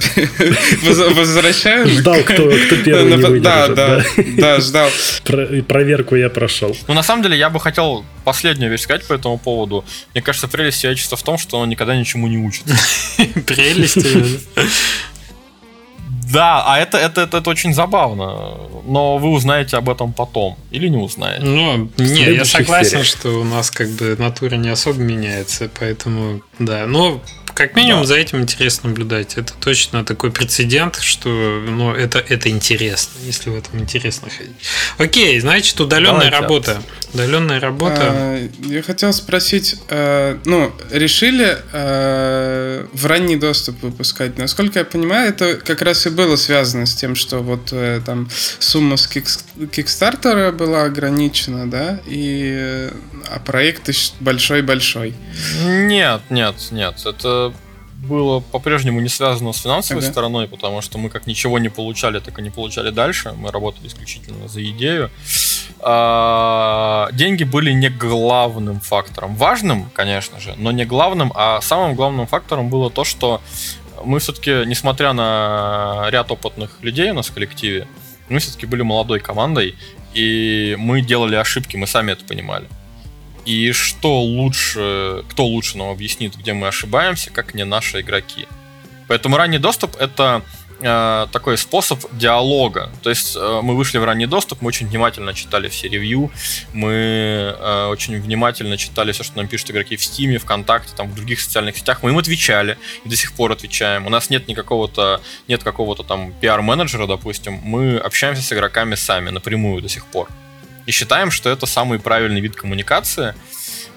[0.81, 1.87] возвращаю.
[1.87, 3.43] Ждал, кто, кто первый не выдержит.
[3.43, 4.03] Да, да,
[4.37, 4.89] да, ждал.
[5.23, 6.75] Проверку я прошел.
[6.87, 9.85] Ну, на самом деле, я бы хотел последнюю вещь сказать по этому поводу.
[10.13, 12.75] Мне кажется, прелесть человечества в том, что он никогда ничему не учится.
[13.45, 13.97] Прелесть?
[16.31, 18.57] Да, а это, это, это, это очень забавно.
[18.85, 20.57] Но вы узнаете об этом потом.
[20.71, 21.43] Или не узнаете.
[21.43, 23.05] Ну, не, я согласен, сериях.
[23.05, 26.85] что у нас как бы натура не особо меняется, поэтому да.
[26.85, 27.21] Но
[27.59, 28.07] как минимум да.
[28.07, 29.37] за этим интересно наблюдать.
[29.37, 34.55] Это точно такой прецедент, что ну, это, это интересно, если в этом интересно ходить.
[34.97, 36.37] Окей, значит, удаленная Давайте.
[36.37, 36.81] работа.
[37.13, 37.97] Удаленная работа.
[37.99, 44.37] А, я хотел спросить, э, ну, решили э, в ранний доступ выпускать?
[44.37, 48.29] Насколько я понимаю, это как раз и было связано с тем, что вот э, там
[48.59, 52.89] сумма с Кикстартера была ограничена, да, и
[53.29, 53.89] а проект
[54.19, 55.13] большой-большой.
[55.63, 57.05] Нет, нет, нет.
[57.05, 57.53] Это
[57.95, 60.11] было по-прежнему не связано с финансовой ага.
[60.11, 63.33] стороной, потому что мы как ничего не получали, так и не получали дальше.
[63.33, 65.09] Мы работали исключительно за идею.
[65.81, 69.35] А, деньги были не главным фактором.
[69.35, 73.41] Важным, конечно же, но не главным, а самым главным фактором было то, что
[74.03, 77.87] мы все-таки, несмотря на ряд опытных людей у нас в коллективе,
[78.29, 79.75] мы все-таки были молодой командой,
[80.13, 82.67] и мы делали ошибки, мы сами это понимали.
[83.49, 88.45] И что лучше, кто лучше нам объяснит, где мы ошибаемся, как не наши игроки.
[89.07, 90.43] Поэтому ранний доступ это
[90.81, 92.91] э, такой способ диалога.
[93.01, 96.29] То есть э, мы вышли в ранний доступ, мы очень внимательно читали все ревью,
[96.73, 101.15] мы э, очень внимательно читали все, что нам пишут игроки в Стиме, ВКонтакте, там, в
[101.15, 102.03] других социальных сетях.
[102.03, 104.05] Мы им отвечали и до сих пор отвечаем.
[104.05, 107.59] У нас нет никакого-то, нет какого-то там пиар-менеджера, допустим.
[107.63, 110.29] Мы общаемся с игроками сами напрямую до сих пор.
[110.85, 113.35] И считаем, что это самый правильный вид коммуникации,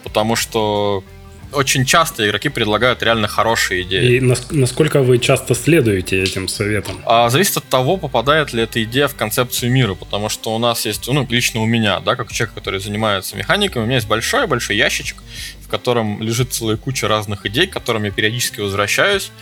[0.05, 1.05] потому что
[1.53, 4.17] очень часто игроки предлагают реально хорошие идеи.
[4.17, 7.01] И насколько вы часто следуете этим советам?
[7.05, 10.87] А, зависит от того, попадает ли эта идея в концепцию мира, потому что у нас
[10.87, 14.77] есть, ну, лично у меня, да, как человек, который занимается механикой, у меня есть большой-большой
[14.77, 15.19] ящичек,
[15.73, 19.33] котором лежит целая куча разных идей, к которым я периодически возвращаюсь.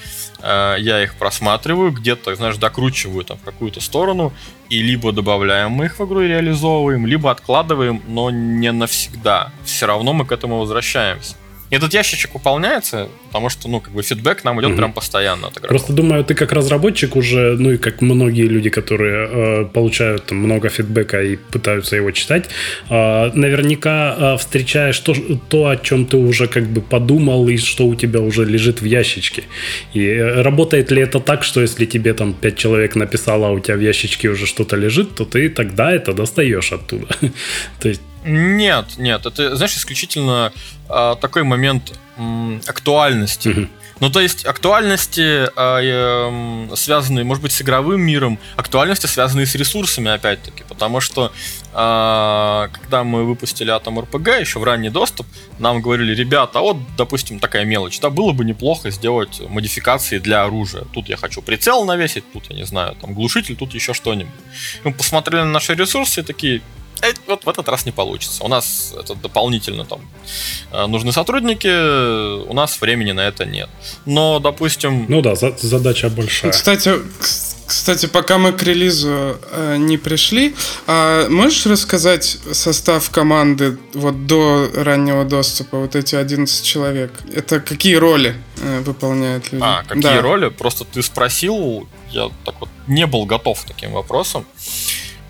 [0.41, 4.33] Э, я их просматриваю, где-то, знаешь, докручиваю там в какую-то сторону,
[4.69, 9.51] и либо добавляем мы их в игру и реализовываем, либо откладываем, но не навсегда.
[9.65, 11.35] Все равно мы к этому возвращаемся.
[11.71, 14.79] Этот ящичек выполняется, потому что, ну, как бы фидбэк нам идет угу.
[14.79, 19.29] прям постоянно от Просто думаю, ты как разработчик уже, ну и как многие люди, которые
[19.31, 22.51] э, получают там, много фидбэка и пытаются его читать,
[22.91, 25.15] э, наверняка э, встречаешь то,
[25.49, 28.85] то, о чем ты уже как бы подумал и что у тебя уже лежит в
[28.85, 29.45] ящичке.
[29.95, 33.61] И э, работает ли это так, что если тебе там пять человек написало, а у
[33.61, 37.07] тебя в ящичке уже что-то лежит, то ты тогда это достаешь оттуда.
[37.81, 40.53] то есть нет, нет, это, знаешь, исключительно
[40.89, 41.99] э, такой момент
[42.67, 43.49] актуальности.
[43.49, 43.69] Mm-hmm.
[44.01, 49.55] Ну, то есть актуальности, э, э, связанные, может быть, с игровым миром, актуальности, связанные с
[49.55, 50.65] ресурсами, опять-таки.
[50.67, 55.27] Потому что, э, когда мы выпустили Atom RPG еще в ранний доступ,
[55.59, 60.45] нам говорили, ребята, а вот, допустим, такая мелочь, да, было бы неплохо сделать модификации для
[60.45, 60.85] оружия.
[60.95, 64.33] Тут я хочу прицел навесить, тут, я не знаю, там, глушитель, тут еще что-нибудь.
[64.85, 66.63] Мы посмотрели на наши ресурсы и такие,
[67.27, 68.45] вот в этот раз не получится.
[68.45, 70.01] У нас это дополнительно там
[70.73, 73.69] э, нужны сотрудники, у нас времени на это нет.
[74.07, 75.07] Но, допустим...
[75.09, 76.53] Ну да, за- задача большая.
[76.53, 76.93] Кстати,
[77.71, 80.57] кстати, пока мы к релизу э, не пришли,
[80.89, 87.13] а можешь рассказать состав команды вот до раннего доступа, вот эти 11 человек?
[87.33, 89.65] Это какие роли э, выполняют люди?
[89.65, 90.21] А, какие да.
[90.21, 90.49] роли?
[90.49, 94.45] Просто ты спросил, я так вот не был готов к таким вопросам.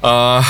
[0.00, 0.42] А,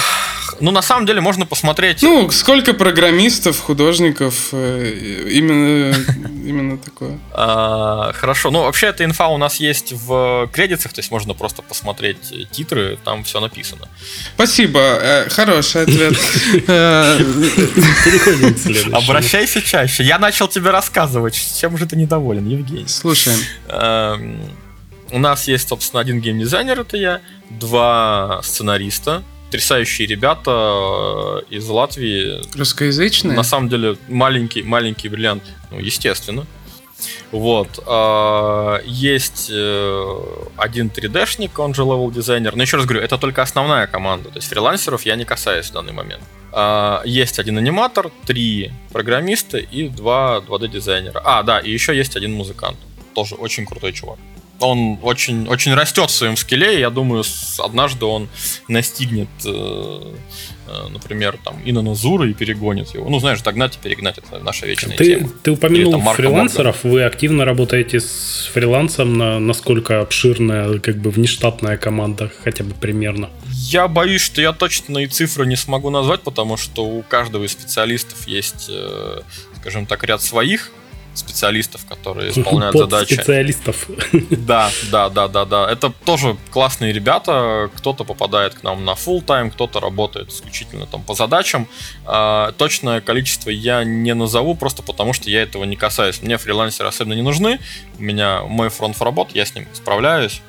[0.61, 2.03] ну, на самом деле, можно посмотреть...
[2.03, 5.95] Ну, сколько программистов, художников, э, именно,
[6.47, 7.19] именно такое.
[7.33, 8.51] А, хорошо.
[8.51, 12.99] Ну, вообще, эта инфа у нас есть в кредитах, то есть можно просто посмотреть титры,
[13.05, 13.89] там все написано.
[14.35, 16.15] Спасибо, э, хороший ответ.
[18.93, 20.05] Обращайся чаще.
[20.05, 22.89] Я начал тебе рассказывать, чем же ты недоволен, Евгений.
[22.89, 23.39] Слушаем.
[23.69, 24.41] Эм,
[25.11, 32.41] у нас есть, собственно, один геймдизайнер, это я, два сценариста, потрясающие ребята э, из Латвии.
[32.57, 33.37] Русскоязычные?
[33.37, 36.47] На самом деле маленький, маленький бриллиант, ну, естественно.
[37.33, 37.83] Вот.
[37.87, 40.17] А, есть э,
[40.57, 42.55] один 3D-шник, он же левел-дизайнер.
[42.55, 44.29] Но еще раз говорю, это только основная команда.
[44.29, 46.23] То есть фрилансеров я не касаюсь в данный момент.
[47.05, 51.21] Есть один аниматор, три программиста и два 2D-дизайнера.
[51.25, 52.77] А, да, и еще есть один музыкант.
[53.15, 54.19] Тоже очень крутой чувак
[54.61, 57.25] он очень, очень растет в своем скилле, и я думаю,
[57.59, 58.29] однажды он
[58.69, 60.15] настигнет, э,
[60.69, 63.09] э, например, там, Инона Зура и перегонит его.
[63.09, 65.31] Ну, знаешь, догнать и перегнать, это наша вечная ты, тема.
[65.43, 66.91] Ты упомянул Или, там, фрилансеров, Морган.
[66.93, 73.31] вы активно работаете с фрилансом, на, насколько обширная, как бы, внештатная команда, хотя бы примерно?
[73.53, 77.53] Я боюсь, что я точно и цифры не смогу назвать, потому что у каждого из
[77.53, 79.21] специалистов есть, э,
[79.61, 80.71] скажем так, ряд своих
[81.15, 83.15] специалистов, которые исполняют Под задачи.
[83.15, 83.89] специалистов.
[84.31, 85.71] Да, да, да, да, да.
[85.71, 87.71] Это тоже классные ребята.
[87.77, 91.69] Кто-то попадает к нам на full тайм кто-то работает исключительно там по задачам.
[92.05, 96.23] А, точное количество я не назову, просто потому что я этого не касаюсь.
[96.23, 97.61] Мне фрилансеры особенно не нужны.
[97.99, 100.43] У меня мой фронт работ, я с ним справляюсь.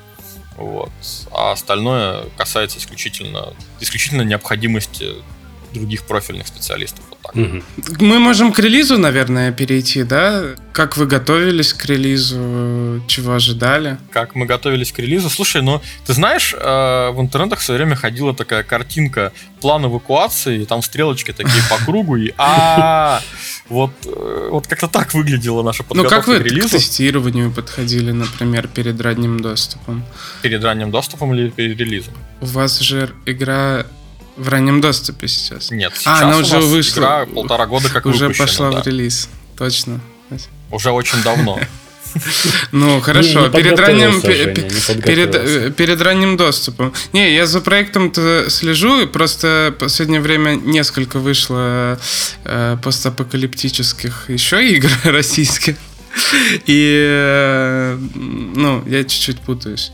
[0.56, 0.90] Вот.
[1.32, 5.14] А остальное касается исключительно, исключительно необходимости
[5.72, 7.04] других профильных специалистов.
[7.22, 7.34] Так.
[8.00, 10.42] Мы можем к релизу, наверное, перейти, да?
[10.72, 13.00] Как вы готовились к релизу?
[13.06, 13.98] Чего ожидали?
[14.10, 15.30] Как мы готовились к релизу?
[15.30, 20.64] Слушай, ну, ты знаешь, э, в интернетах в свое время ходила такая картинка план эвакуации,
[20.64, 23.20] там стрелочки такие по кругу, и а
[23.68, 26.68] вот, э, вот как-то так выглядела наша подготовка Ну, как вы к релизу.
[26.68, 30.04] к тестированию подходили, например, перед ранним доступом?
[30.42, 32.14] Перед ранним доступом или перед релизом?
[32.40, 33.86] У вас же игра
[34.36, 35.70] в раннем доступе сейчас.
[35.70, 37.00] Нет, сейчас а, она уже вышла.
[37.00, 38.82] Игра полтора года как Уже пошла да.
[38.82, 39.28] в релиз.
[39.56, 40.00] Точно.
[40.70, 41.58] Уже очень давно.
[42.72, 43.48] Ну, хорошо.
[43.48, 46.92] перед ранним перед, э, перед ранним доступом.
[47.12, 51.98] Не, я за проектом-то слежу, просто в последнее время несколько вышло
[52.44, 55.76] э, постапокалиптических еще игр российских.
[56.66, 59.92] И, э, ну, я чуть-чуть путаюсь.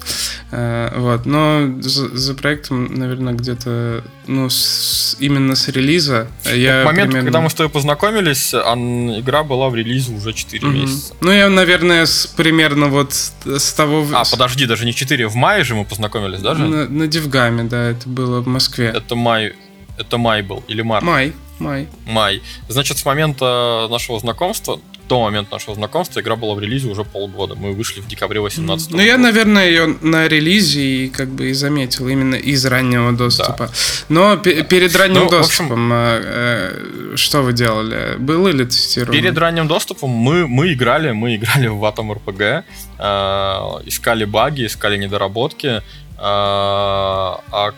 [0.51, 6.87] Э, вот, но за, за проектом, наверное, где-то, ну, с, именно с релиза я В
[6.87, 7.27] момент, примерно...
[7.27, 10.73] когда мы с тобой познакомились, игра была в релизе уже 4 mm-hmm.
[10.73, 11.15] месяца.
[11.21, 14.07] Ну, я, наверное, с, примерно вот с того...
[14.13, 16.65] А, подожди, даже не 4, в мае же мы познакомились, даже?
[16.65, 18.93] На, на Дивгаме, да, это было в Москве.
[18.95, 19.55] Это май,
[19.99, 21.05] это май был, или март?
[21.05, 21.89] Май, май.
[22.07, 22.43] Май.
[22.69, 27.55] Значит, с момента нашего знакомства, до момента нашего знакомства игра была в релизе уже полгода.
[27.55, 31.53] Мы вышли в декабре 18 Ну, я, наверное, ее на релизе и как бы и
[31.55, 33.67] заметил именно из раннего доступа.
[33.67, 33.73] Да.
[34.09, 34.63] Но да.
[34.63, 38.17] перед ранним ну, доступом общем, э, что вы делали?
[38.19, 39.23] Было ли тестирование?
[39.23, 42.65] Перед ранним доступом мы, мы играли, мы играли в Atom RPG,
[42.99, 45.83] э, искали баги, искали недоработки, э,
[46.19, 47.73] а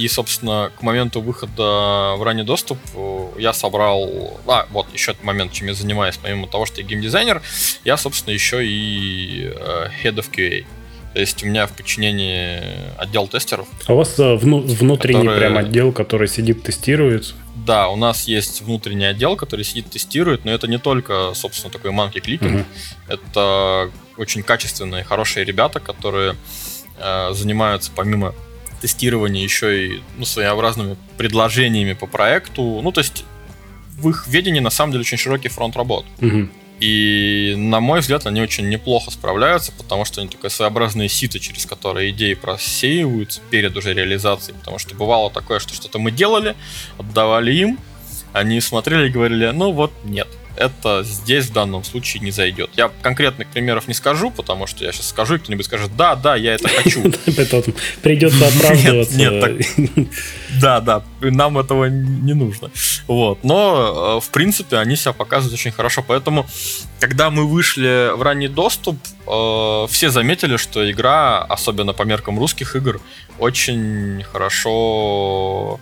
[0.00, 4.40] и, собственно, к моменту выхода в ранний доступ э, я собрал...
[4.46, 7.42] А, вот, еще этот момент, чем я занимаюсь, помимо того, что я геймдизайнер,
[7.84, 10.64] я, собственно, еще и э, Head of QA.
[11.12, 12.62] То есть у меня в подчинении
[12.96, 13.66] отдел тестеров.
[13.86, 15.38] А у вас э, вну- внутренний которые...
[15.38, 17.34] прям отдел, который сидит, тестирует?
[17.66, 21.90] Да, у нас есть внутренний отдел, который сидит, тестирует, но это не только, собственно, такой
[21.90, 22.60] манки кликинг.
[22.60, 22.64] Угу.
[23.08, 26.36] Это очень качественные, хорошие ребята, которые
[26.98, 28.34] э, занимаются помимо
[28.80, 32.80] тестирование еще и ну, своеобразными предложениями по проекту.
[32.82, 33.24] Ну, то есть
[33.98, 36.06] в их ведении на самом деле очень широкий фронт работ.
[36.20, 36.48] Угу.
[36.80, 41.66] И, на мой взгляд, они очень неплохо справляются, потому что они такое своеобразное сито, через
[41.66, 44.56] которое идеи просеиваются перед уже реализацией.
[44.58, 46.56] Потому что бывало такое, что что-то мы делали,
[46.98, 47.78] отдавали им,
[48.32, 50.28] они смотрели и говорили, ну вот нет,
[50.60, 52.70] это здесь в данном случае не зайдет.
[52.76, 56.36] Я конкретных примеров не скажу, потому что я сейчас скажу, и кто-нибудь скажет, да, да,
[56.36, 57.02] я это хочу.
[58.02, 59.16] Придется оправдываться.
[59.16, 59.66] Нет,
[60.60, 62.70] да, да, нам этого не нужно.
[63.06, 63.42] Вот.
[63.42, 66.04] Но, э, в принципе, они себя показывают очень хорошо.
[66.06, 66.46] Поэтому,
[67.00, 68.96] когда мы вышли в ранний доступ,
[69.26, 73.00] э, все заметили, что игра, особенно по меркам русских игр,
[73.38, 75.80] очень хорошо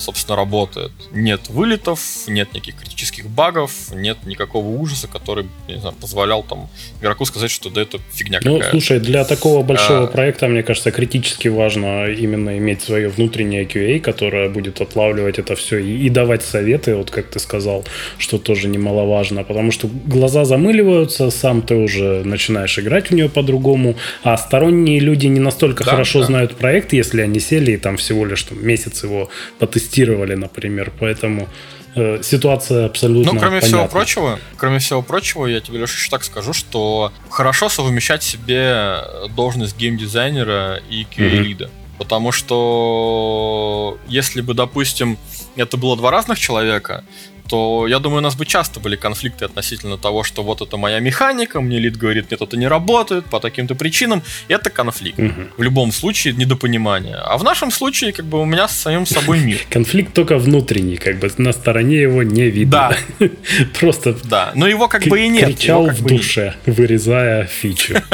[0.00, 0.92] собственно, работает.
[1.12, 6.68] Нет вылетов, нет никаких критических багов, нет никакого ужаса, который, не знаю, позволял там
[7.00, 8.74] игроку сказать, что да это фигня ну, какая-то.
[8.74, 10.06] Ну, слушай, для такого большого а...
[10.06, 15.78] проекта, мне кажется, критически важно именно иметь свое внутреннее QA, которое будет отлавливать это все
[15.78, 17.84] и, и давать советы, вот как ты сказал,
[18.18, 23.96] что тоже немаловажно, потому что глаза замыливаются, сам ты уже начинаешь играть в нее по-другому,
[24.22, 26.26] а сторонние люди не настолько да, хорошо да.
[26.26, 29.30] знают проект, если они сели и там всего лишь там, месяц его
[29.66, 30.92] потестировали, например.
[31.00, 31.48] Поэтому
[31.94, 33.68] э, ситуация абсолютно Ну, кроме понятна.
[33.68, 38.98] всего прочего, кроме всего прочего, я тебе, Леша, еще так скажу, что хорошо совмещать себе
[39.34, 41.64] должность геймдизайнера и QA-лида.
[41.64, 41.98] Mm-hmm.
[41.98, 45.16] Потому что если бы, допустим,
[45.56, 47.04] это было два разных человека,
[47.48, 51.00] то я думаю, у нас бы часто были конфликты относительно того, что вот это моя
[51.00, 54.22] механика, мне лид говорит, нет, это не работает по таким-то причинам.
[54.48, 55.18] Это конфликт.
[55.18, 55.42] Угу.
[55.58, 57.16] В любом случае недопонимание.
[57.16, 59.58] А в нашем случае, как бы, у меня с самим собой мир.
[59.70, 62.96] Конфликт только внутренний, как бы на стороне его не видно.
[63.18, 63.28] Да.
[63.78, 64.16] Просто.
[64.24, 64.52] Да.
[64.54, 65.46] Но его как бы и нет.
[65.46, 67.94] Кричал в душе, вырезая фичу.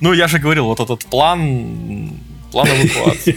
[0.00, 2.20] Ну, я же говорил, вот этот план,
[2.52, 3.36] план эвакуации.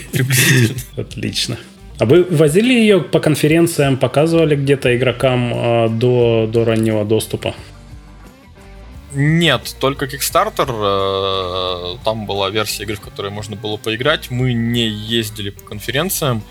[0.98, 1.58] Отлично.
[2.00, 7.56] А вы возили ее по конференциям, показывали где-то игрокам э, до, до раннего доступа?
[9.14, 10.68] Нет, только Kickstarter.
[10.70, 14.30] Э, там была версия игры, в которой можно было поиграть.
[14.30, 16.43] Мы не ездили по конференциям.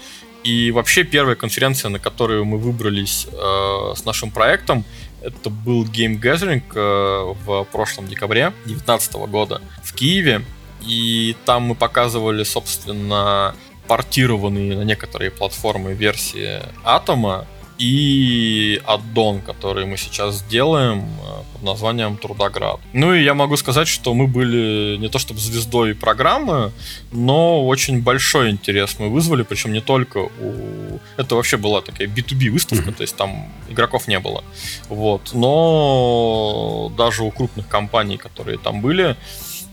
[0.42, 4.84] И вообще первая конференция, на которую мы выбрались э, с нашим проектом,
[5.22, 10.42] это был Game Gathering э, в прошлом декабре 2019 года в Киеве.
[10.82, 13.54] И там мы показывали, собственно,
[13.88, 17.46] портированные на некоторые платформы версии Атома
[17.78, 22.80] и аддон, который мы сейчас делаем э, под названием Трудоград.
[22.92, 26.72] Ну и я могу сказать, что мы были не то чтобы звездой программы,
[27.12, 31.00] но очень большой интерес мы вызвали, причем не только у...
[31.16, 32.94] Это вообще была такая B2B выставка, mm-hmm.
[32.94, 34.42] то есть там игроков не было.
[34.88, 35.34] Вот.
[35.34, 39.16] Но даже у крупных компаний, которые там были,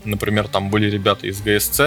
[0.04, 1.80] например, там были ребята из ГСЦ,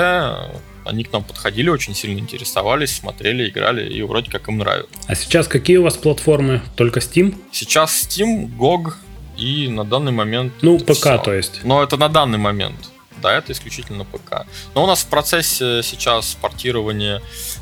[0.86, 4.89] они к нам подходили, очень сильно интересовались, смотрели, играли, и вроде как им нравится.
[5.07, 6.61] А сейчас какие у вас платформы?
[6.76, 7.36] Только Steam?
[7.51, 8.93] Сейчас Steam, GOG
[9.38, 10.53] и на данный момент...
[10.61, 11.18] Ну, ПК, все.
[11.18, 11.63] то есть.
[11.63, 12.89] Но это на данный момент.
[13.22, 14.45] Да, это исключительно ПК.
[14.76, 17.22] Но у нас в процессе сейчас портирование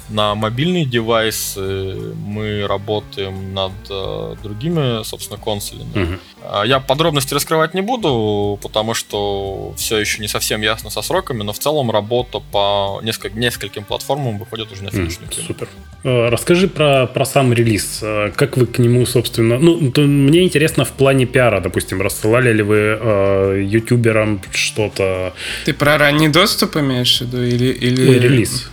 [0.09, 2.13] на мобильные девайсы.
[2.25, 6.03] Мы работаем над э, другими, собственно, консолями.
[6.03, 6.65] Угу.
[6.65, 11.53] Я подробности раскрывать не буду, потому что все еще не совсем ясно со сроками, но
[11.53, 15.67] в целом работа по несколько, нескольким платформам выходит уже на финишную mm, Супер.
[16.03, 17.99] Э, расскажи про, про сам релиз.
[18.03, 19.57] Э, как вы к нему, собственно...
[19.57, 25.33] Ну, мне интересно в плане пиара, допустим, рассылали ли вы э, ютуберам что-то
[25.65, 28.09] ты про ранний доступ имеешь в виду или, или...
[28.09, 28.69] Ой, релиз.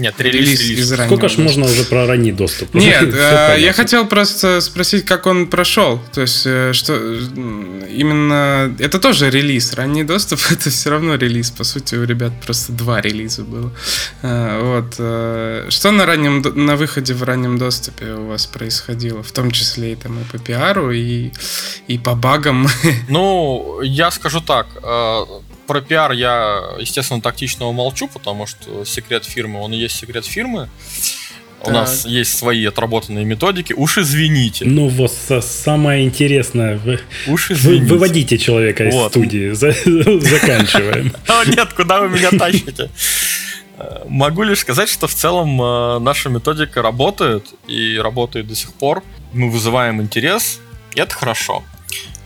[0.00, 0.92] Нет, релиз, релиз.
[0.92, 2.74] из Сколько ж можно уже про ранний доступ?
[2.74, 6.00] Нет, э, я хотел просто спросить, как он прошел.
[6.12, 8.74] То есть, э, что именно...
[8.78, 9.74] Это тоже релиз.
[9.74, 11.50] Ранний доступ— это все равно релиз.
[11.50, 13.72] По сути, у ребят просто два релиза было.
[14.22, 14.94] Э, вот.
[15.72, 19.22] Что на, раннем, на выходе в раннем доступе у вас происходило?
[19.22, 21.30] В том числе и, там, и по пиару, и,
[21.88, 22.68] и по багам.
[23.08, 24.66] Ну, я скажу так
[25.70, 30.68] про пиар я, естественно, тактично умолчу, потому что секрет фирмы, он и есть секрет фирмы.
[31.60, 31.68] Так.
[31.68, 33.72] У нас есть свои отработанные методики.
[33.72, 34.64] Уж извините.
[34.64, 36.76] Ну, вот самое интересное.
[36.76, 36.98] Вы,
[37.28, 37.84] Уж извините.
[37.84, 39.12] Вы выводите человека из вот.
[39.12, 39.52] студии.
[39.52, 41.14] Заканчиваем.
[41.46, 42.90] Нет, куда вы меня тащите?
[44.08, 49.04] Могу лишь сказать, что в целом э, наша методика работает и работает до сих пор.
[49.32, 50.58] Мы вызываем интерес,
[50.96, 51.62] и это хорошо.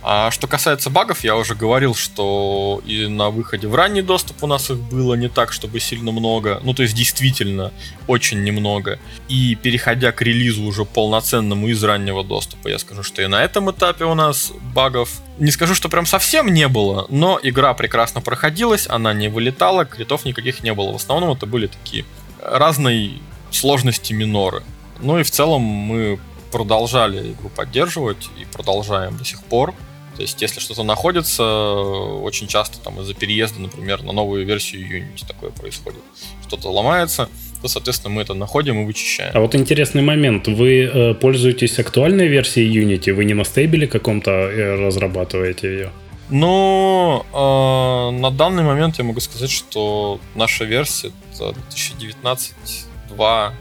[0.06, 4.46] А что касается багов, я уже говорил, что и на выходе в ранний доступ у
[4.46, 6.60] нас их было не так, чтобы сильно много.
[6.62, 7.72] Ну, то есть действительно
[8.06, 8.98] очень немного.
[9.30, 13.70] И переходя к релизу уже полноценному из раннего доступа, я скажу, что и на этом
[13.70, 18.86] этапе у нас багов не скажу, что прям совсем не было, но игра прекрасно проходилась,
[18.86, 20.92] она не вылетала, критов никаких не было.
[20.92, 22.04] В основном это были такие
[22.42, 23.12] разные
[23.50, 24.62] сложности миноры.
[25.00, 26.20] Ну и в целом мы
[26.52, 29.74] продолжали игру поддерживать и продолжаем до сих пор.
[30.16, 35.26] То есть, если что-то находится, очень часто там из-за переезда, например, на новую версию Unity
[35.26, 36.00] такое происходит.
[36.46, 37.28] Что-то ломается,
[37.62, 39.32] то, соответственно, мы это находим и вычищаем.
[39.34, 40.46] А вот интересный момент.
[40.46, 43.12] Вы э, пользуетесь актуальной версией Unity?
[43.12, 45.90] Вы не на стейбеле каком-то э, разрабатываете ее?
[46.30, 53.52] Ну, э, на данный момент я могу сказать, что наша версия это 2019.2,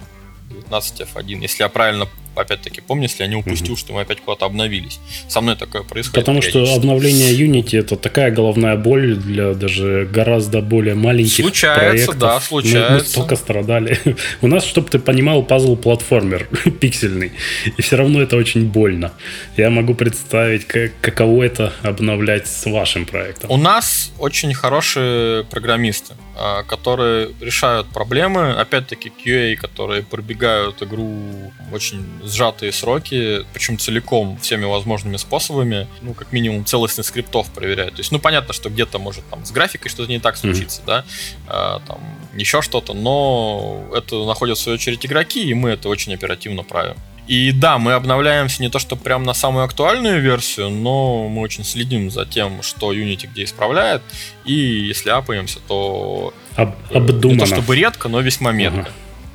[0.49, 3.79] 19 F1, если я правильно опять-таки, помню, если я не упустил, mm-hmm.
[3.79, 4.99] что мы опять куда-то обновились.
[5.27, 6.15] Со мной такое происходит.
[6.15, 12.17] Потому что обновление Unity это такая головная боль для даже гораздо более маленьких случается, проектов.
[12.17, 12.91] да, случается.
[12.91, 13.99] Мы, мы столько страдали.
[14.41, 16.47] У нас, чтобы ты понимал, пазл-платформер
[16.79, 17.31] пиксельный.
[17.77, 19.13] И все равно это очень больно.
[19.57, 23.51] Я могу представить, как, каково это обновлять с вашим проектом.
[23.51, 28.53] У нас очень хорошие программисты, а, которые решают проблемы.
[28.53, 36.31] Опять-таки QA, которые пробегают игру очень сжатые сроки, причем целиком, всеми возможными способами, ну, как
[36.31, 37.95] минимум, целостность скриптов проверяют.
[37.95, 40.85] То есть, ну, понятно, что где-то может там с графикой что-то не так случиться, mm-hmm.
[40.87, 41.05] да,
[41.47, 41.99] а, там,
[42.35, 46.95] еще что-то, но это находят в свою очередь игроки, и мы это очень оперативно правим.
[47.27, 51.63] И да, мы обновляемся не то, что прям на самую актуальную версию, но мы очень
[51.63, 54.01] следим за тем, что Unity где исправляет.
[54.43, 57.33] И если апаемся, то Об, обдуманно.
[57.35, 58.81] не то чтобы редко, но весьма метко.
[58.81, 58.91] Ага.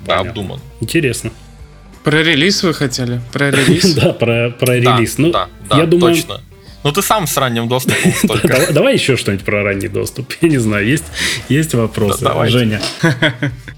[0.06, 0.62] Да, обдуманно.
[0.80, 1.32] Интересно.
[2.08, 3.20] Про релиз вы хотели?
[3.32, 3.92] Про релиз?
[3.92, 5.18] Да, про, про релиз.
[5.18, 6.14] Ну, да, я думаю...
[6.14, 6.40] точно.
[6.82, 8.12] Ну ты сам с ранним доступом
[8.44, 10.32] давай, давай еще что-нибудь про ранний доступ.
[10.40, 11.04] Я не знаю, есть,
[11.50, 12.24] есть вопросы.
[12.24, 12.80] Да, Женя,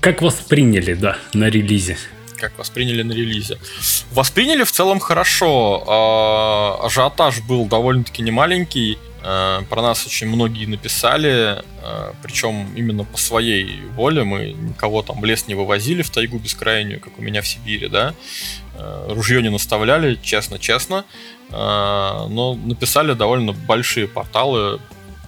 [0.01, 1.97] как восприняли, да, на релизе?
[2.37, 3.59] Как восприняли на релизе?
[4.13, 5.83] Восприняли в целом хорошо.
[5.89, 8.99] А, ажиотаж был довольно-таки немаленький.
[9.23, 14.25] Э, про нас очень многие написали, э, причем именно по своей воле.
[14.25, 17.89] Мы никого там в лес не вывозили в тайгу бескрайнюю, как у меня в Сибири,
[17.89, 18.15] да.
[18.75, 21.05] Э, ружье не наставляли, честно-честно.
[21.53, 24.79] Но написали довольно большие порталы.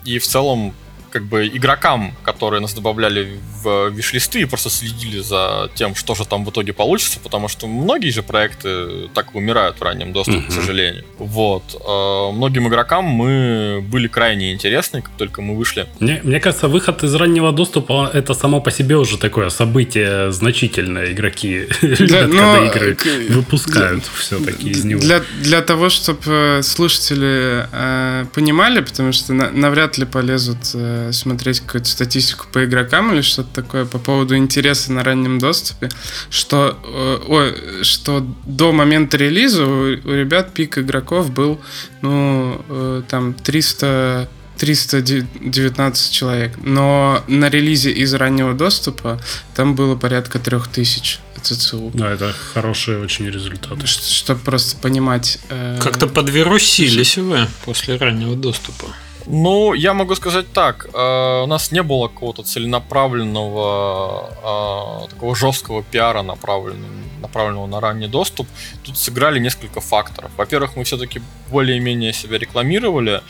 [0.04, 0.72] И в целом
[1.12, 6.24] как бы игрокам, которые нас добавляли в виш-листы и просто следили за тем, что же
[6.24, 10.48] там в итоге получится, потому что многие же проекты так умирают в раннем доступе, uh-huh.
[10.48, 11.04] к сожалению.
[11.18, 11.62] Вот.
[11.74, 15.86] Э, многим игрокам мы были крайне интересны, как только мы вышли.
[16.00, 21.12] Мне, мне кажется, выход из раннего доступа это само по себе уже такое событие значительное.
[21.12, 22.96] Игроки любят, когда игры
[23.28, 25.00] выпускают все-таки из него.
[25.00, 30.74] Для, для того, чтобы слушатели э, понимали, потому что на, навряд ли полезут
[31.08, 35.90] э, смотреть какую-то статистику по игрокам или что-то такое по поводу интереса на раннем доступе,
[36.30, 41.60] что, э, ой, что до момента релиза у, у ребят пик игроков был,
[42.00, 44.28] ну, э, там 300
[44.58, 46.52] 319 человек.
[46.62, 49.20] Но на релизе из раннего доступа
[49.56, 51.90] там было порядка 3000 ЦЦУ.
[51.94, 53.86] Да, это хорошие очень результаты.
[53.86, 55.38] Чтобы просто понимать...
[55.48, 55.80] Э...
[55.82, 58.86] Как-то подвирусились вы после раннего доступа.
[59.26, 60.86] Ну, я могу сказать так.
[60.92, 68.08] Э, у нас не было какого-то целенаправленного, э, такого жесткого пиара, направленного, направленного на ранний
[68.08, 68.48] доступ.
[68.82, 70.30] Тут сыграли несколько факторов.
[70.36, 73.22] Во-первых, мы все-таки более-менее себя рекламировали.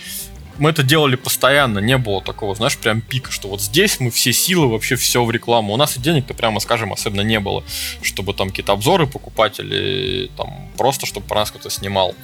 [0.58, 4.32] Мы это делали постоянно, не было такого, знаешь, прям пика, что вот здесь мы все
[4.32, 5.72] силы, вообще все в рекламу.
[5.72, 7.64] У нас и денег-то, прямо скажем, особенно не было,
[8.02, 12.14] чтобы там какие-то обзоры покупать или там просто, чтобы про нас кто-то снимал.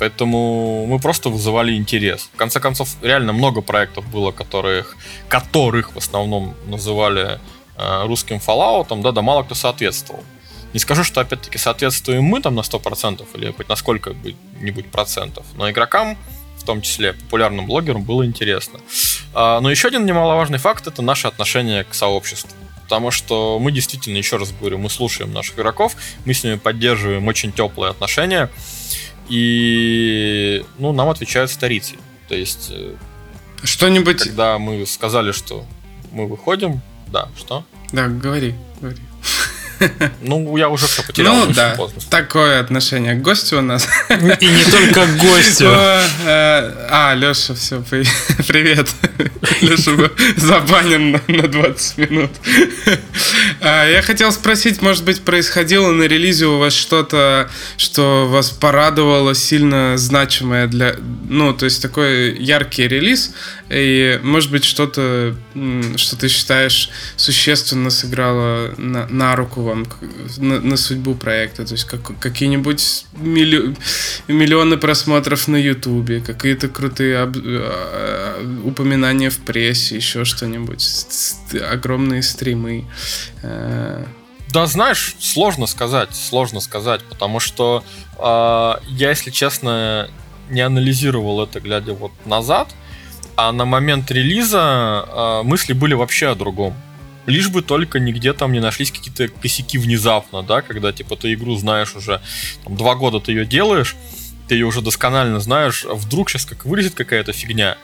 [0.00, 2.30] Поэтому мы просто вызывали интерес.
[2.32, 4.96] В конце концов, реально много проектов было, которых,
[5.28, 7.38] которых в основном называли
[7.76, 10.24] э, русским Fallout, да, да мало кто соответствовал.
[10.72, 15.68] Не скажу, что опять-таки соответствуем мы там на 100% или хоть на сколько-нибудь процентов, но
[15.68, 16.16] игрокам,
[16.56, 18.80] в том числе популярным блогерам, было интересно.
[19.34, 22.56] А, но еще один немаловажный факт это наше отношение к сообществу.
[22.84, 25.94] Потому что мы действительно, еще раз говорю, мы слушаем наших игроков,
[26.24, 28.50] мы с ними поддерживаем очень теплые отношения.
[29.30, 31.94] И, ну, нам отвечают старицы.
[32.28, 32.70] То есть...
[32.70, 32.94] Э,
[33.62, 34.18] Что-нибудь...
[34.24, 35.64] Когда мы сказали, что
[36.12, 37.64] мы выходим, да, что?
[37.92, 38.98] Да, говори, говори.
[40.22, 41.34] Ну, я уже все потерял.
[41.34, 42.00] Ну, да, поздно.
[42.10, 43.88] такое отношение к гостю у нас.
[44.08, 45.70] И не только к гостю.
[46.22, 47.82] Э, а, Леша, все,
[48.46, 48.88] привет.
[49.60, 49.92] Леша
[50.36, 52.30] забанен на 20 минут.
[53.60, 59.34] А, я хотел спросить, может быть, происходило на релизе у вас что-то, что вас порадовало,
[59.34, 60.96] сильно значимое для...
[61.28, 63.32] Ну, то есть такой яркий релиз,
[63.68, 65.34] и, может быть, что-то,
[65.96, 69.86] что ты считаешь существенно сыграло на, на руку вам,
[70.38, 71.64] на, на судьбу проекта.
[71.64, 73.76] То есть как, какие-нибудь милли,
[74.28, 80.84] миллионы просмотров на Ютубе, какие-то крутые об, э, упоминания в прессе, еще что-нибудь,
[81.70, 82.84] огромные стримы.
[83.42, 84.04] Э.
[84.52, 87.84] Да, знаешь, сложно сказать, сложно сказать, потому что
[88.18, 88.22] э,
[88.88, 90.08] я, если честно,
[90.50, 92.68] не анализировал это, глядя вот назад,
[93.36, 96.74] а на момент релиза э, мысли были вообще о другом.
[97.26, 101.56] Лишь бы только нигде там не нашлись какие-то косяки внезапно, да, когда типа ты игру
[101.56, 102.20] знаешь уже,
[102.64, 103.96] там, два года ты ее делаешь,
[104.48, 107.76] ты ее уже досконально знаешь, а вдруг сейчас как вылезет какая-то фигня,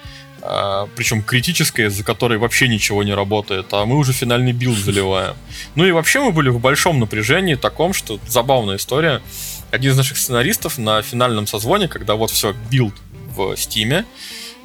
[0.42, 5.34] а, причем критическая, из-за которой вообще ничего не работает, а мы уже финальный билд заливаем.
[5.74, 9.22] Ну и вообще мы были в большом напряжении таком, что забавная история.
[9.70, 12.94] Один из наших сценаристов на финальном созвоне, когда вот все, билд
[13.36, 14.04] в стиме,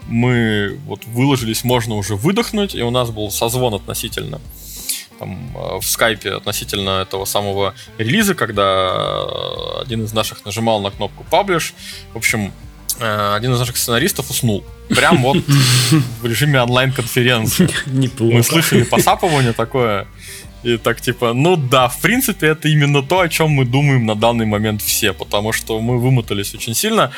[0.07, 4.39] мы вот выложились, можно уже выдохнуть, и у нас был созвон относительно
[5.21, 11.25] там, э, в скайпе относительно этого самого релиза, когда один из наших нажимал на кнопку
[11.31, 11.73] Publish.
[12.13, 12.51] В общем,
[12.99, 14.63] э, один из наших сценаристов уснул.
[14.89, 15.37] Прям вот
[16.21, 17.69] в режиме онлайн-конференции.
[17.85, 18.33] Неплохо.
[18.33, 20.07] Мы слышали посапывание такое.
[20.63, 24.15] И так типа, ну да, в принципе, это именно то, о чем мы думаем на
[24.15, 27.11] данный момент все, потому что мы вымотались очень сильно.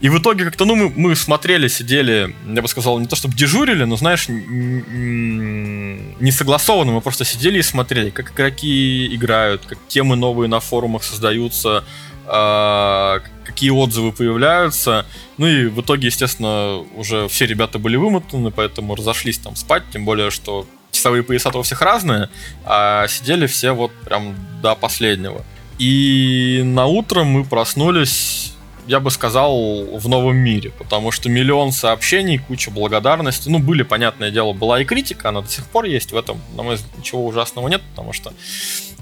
[0.00, 3.34] И в итоге как-то, ну, мы, мы смотрели, сидели, я бы сказал, не то чтобы
[3.34, 10.16] дежурили, но, знаешь, не согласованно, мы просто сидели и смотрели, как игроки играют, как темы
[10.16, 11.82] новые на форумах создаются,
[12.26, 15.06] э, какие отзывы появляются.
[15.38, 20.04] Ну и в итоге, естественно, уже все ребята были вымотаны, поэтому разошлись там спать, тем
[20.04, 22.28] более, что часовые пояса у всех разные,
[22.64, 25.42] а сидели все вот прям до последнего.
[25.78, 28.55] И на утро мы проснулись
[28.86, 33.48] я бы сказал, в новом мире, потому что миллион сообщений, куча благодарности.
[33.48, 36.12] Ну, были, понятное дело, была и критика, она до сих пор есть.
[36.12, 38.32] В этом, на мой взгляд, ничего ужасного нет, потому что,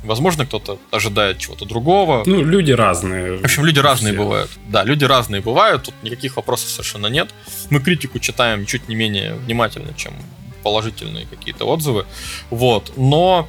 [0.03, 2.23] возможно, кто-то ожидает чего-то другого.
[2.27, 3.39] Ну, люди разные.
[3.39, 4.51] В общем, люди разные бывают.
[4.69, 7.31] Да, люди разные бывают, тут никаких вопросов совершенно нет.
[7.71, 10.15] Мы критику читаем чуть не менее внимательно, чем
[10.63, 12.07] положительные какие-то отзывы.
[12.51, 13.49] Вот, но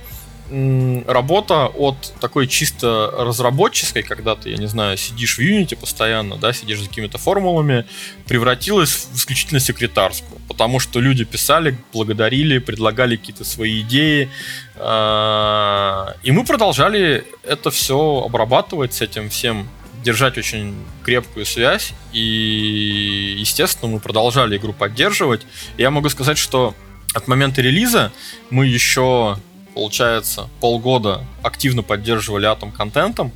[1.08, 6.54] работа от такой чисто разработческой, когда ты, я не знаю, сидишь в Unity постоянно, да,
[6.54, 7.86] сидишь за какими-то формулами,
[8.28, 10.40] превратилась в исключительно секретарскую.
[10.48, 14.30] Потому что люди писали, благодарили, предлагали какие-то свои идеи.
[14.76, 19.68] А, и мы продолжали это все обрабатывать, с этим всем
[20.04, 21.94] держать очень крепкую связь.
[22.14, 25.42] И, естественно, мы продолжали игру поддерживать.
[25.78, 26.76] Я могу сказать, что
[27.16, 28.12] от момента релиза
[28.52, 29.38] мы еще
[29.76, 33.32] получается, полгода активно поддерживали Атом контентом,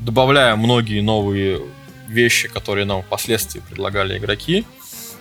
[0.00, 1.60] добавляя многие новые
[2.08, 4.64] вещи, которые нам впоследствии предлагали игроки.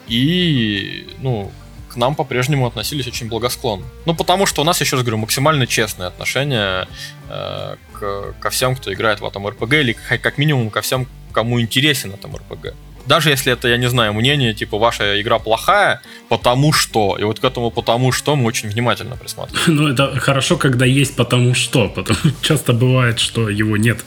[0.08, 1.52] И, ну,
[1.90, 3.86] к нам по-прежнему относились очень благосклонно.
[4.06, 6.88] Ну, потому что у нас, еще раз говорю, максимально честное отношение
[7.30, 11.62] э, к, ко всем, кто играет в этом РПГ, или как минимум ко всем, кому
[11.62, 12.74] интересен этом РПГ
[13.06, 17.18] даже если это, я не знаю, мнение, типа, ваша игра плохая, потому что.
[17.20, 19.76] И вот к этому потому что мы очень внимательно присматриваем.
[19.76, 21.90] Ну, это хорошо, когда есть потому что.
[21.90, 24.06] Потому часто бывает, что его нет.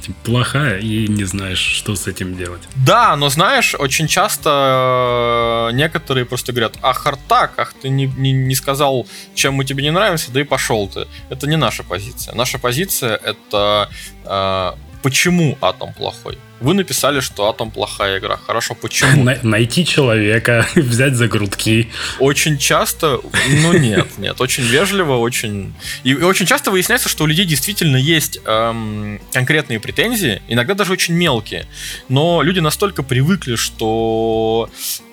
[0.00, 2.62] Типа, плохая, и не знаешь, что с этим делать.
[2.86, 8.32] Да, но знаешь, очень часто э, некоторые просто говорят, ах, так, ах, ты не, не,
[8.32, 11.06] не сказал, чем мы тебе не нравимся, да и пошел ты.
[11.28, 12.34] Это не наша позиция.
[12.34, 13.88] Наша позиция это
[14.24, 14.72] э,
[15.02, 16.38] почему атом плохой.
[16.60, 18.36] Вы написали, что Атом плохая игра.
[18.36, 19.24] Хорошо, почему?
[19.42, 21.90] Найти человека, взять за грудки.
[22.18, 23.20] Очень часто,
[23.62, 25.72] ну нет, нет, очень вежливо, очень...
[26.04, 31.14] И очень часто выясняется, что у людей действительно есть эм, конкретные претензии, иногда даже очень
[31.14, 31.66] мелкие.
[32.10, 34.68] Но люди настолько привыкли, что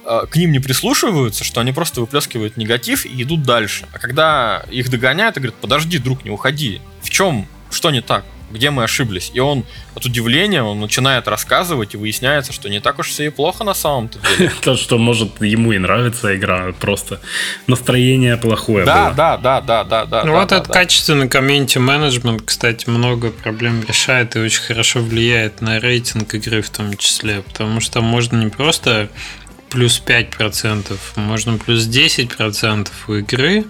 [0.05, 3.85] э, к ним не прислушиваются, что они просто выплескивают негатив и идут дальше.
[3.93, 6.81] А когда их догоняют и говорят, подожди, друг, не уходи.
[7.01, 7.47] В чем?
[7.71, 8.25] Что не так?
[8.51, 9.31] Где мы ошиблись.
[9.33, 13.29] И он от удивления, он начинает рассказывать, и выясняется, что не так уж все и
[13.29, 14.51] плохо на самом-то деле.
[14.61, 17.19] То, что, может, ему и нравится игра, просто
[17.67, 19.15] настроение плохое да, было.
[19.15, 20.23] Да, да, да, да, да.
[20.23, 25.79] Ну вот этот качественный комьюнити менеджмент, кстати, много проблем решает и очень хорошо влияет на
[25.79, 29.09] рейтинг игры в том числе, потому что можно не просто
[29.69, 33.65] плюс 5%, можно плюс 10% у игры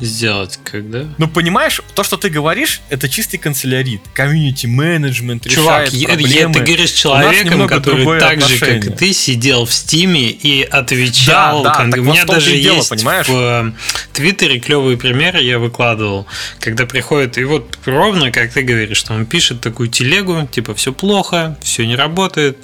[0.00, 1.06] сделать, когда...
[1.18, 4.02] Ну, понимаешь, то, что ты говоришь, это чистый канцелярит.
[4.14, 6.54] Комьюнити менеджмент Чувак, решает проблемы.
[6.54, 11.62] ты говоришь с человеком, который так же, как и ты, сидел в Стиме и отвечал.
[11.62, 11.96] Да, да, как...
[11.98, 13.28] У меня даже дело, есть понимаешь?
[13.28, 13.72] в э,
[14.12, 16.26] Твиттере клевые примеры я выкладывал,
[16.60, 20.92] когда приходит, и вот ровно, как ты говоришь, что он пишет такую телегу, типа, все
[20.92, 22.58] плохо, все не работает,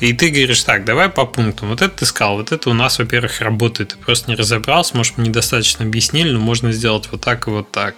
[0.00, 1.68] и ты говоришь, так, давай по пунктам.
[1.68, 3.90] Вот это ты сказал, вот это у нас, во-первых, работает.
[3.90, 7.70] Ты просто не разобрался, может, мы недостаточно объяснили, но можно сделать вот так и вот
[7.70, 7.94] так.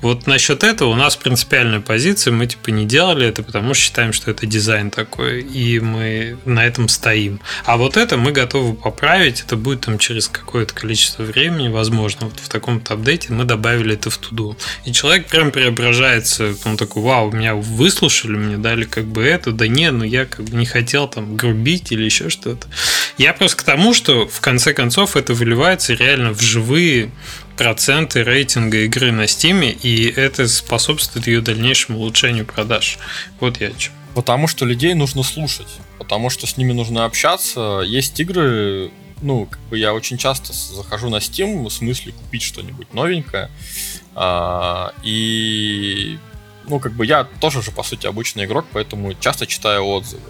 [0.00, 4.14] Вот насчет этого у нас принципиальная позиция, мы типа не делали это, потому что считаем,
[4.14, 7.40] что это дизайн такой, и мы на этом стоим.
[7.66, 12.40] А вот это мы готовы поправить, это будет там через какое-то количество времени, возможно, вот
[12.40, 14.56] в таком-то апдейте мы добавили это в туду.
[14.86, 19.68] И человек прям преображается, он такой, вау, меня выслушали, мне дали как бы это, да
[19.68, 22.66] не, ну я как бы не хотел там грубить или еще что-то.
[23.18, 27.10] Я просто к тому, что в конце концов это выливается реально в живые
[27.56, 32.98] проценты рейтинга игры на Стиме, и это способствует ее дальнейшему улучшению продаж.
[33.40, 33.92] Вот я о чем.
[34.14, 37.82] Потому что людей нужно слушать, потому что с ними нужно общаться.
[37.84, 38.92] Есть игры,
[39.22, 43.50] ну, как бы я очень часто захожу на Steam в смысле купить что-нибудь новенькое,
[44.14, 46.16] а, и
[46.68, 50.22] ну, как бы я тоже же, по сути, обычный игрок, поэтому часто читаю отзывы.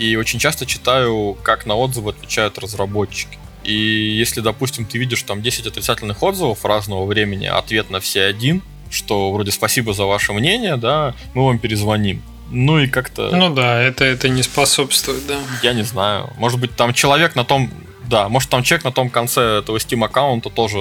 [0.00, 3.38] И очень часто читаю, как на отзывы отвечают разработчики.
[3.64, 8.22] И если, допустим, ты видишь там 10 отрицательных отзывов разного времени, а ответ на все
[8.22, 12.22] один, что вроде спасибо за ваше мнение, да, мы вам перезвоним.
[12.50, 13.30] Ну и как-то...
[13.30, 15.38] Ну да, это, это не способствует, да.
[15.62, 16.30] Я не знаю.
[16.38, 17.70] Может быть, там человек на том
[18.10, 20.78] да, может там человек на том конце этого Steam аккаунта тоже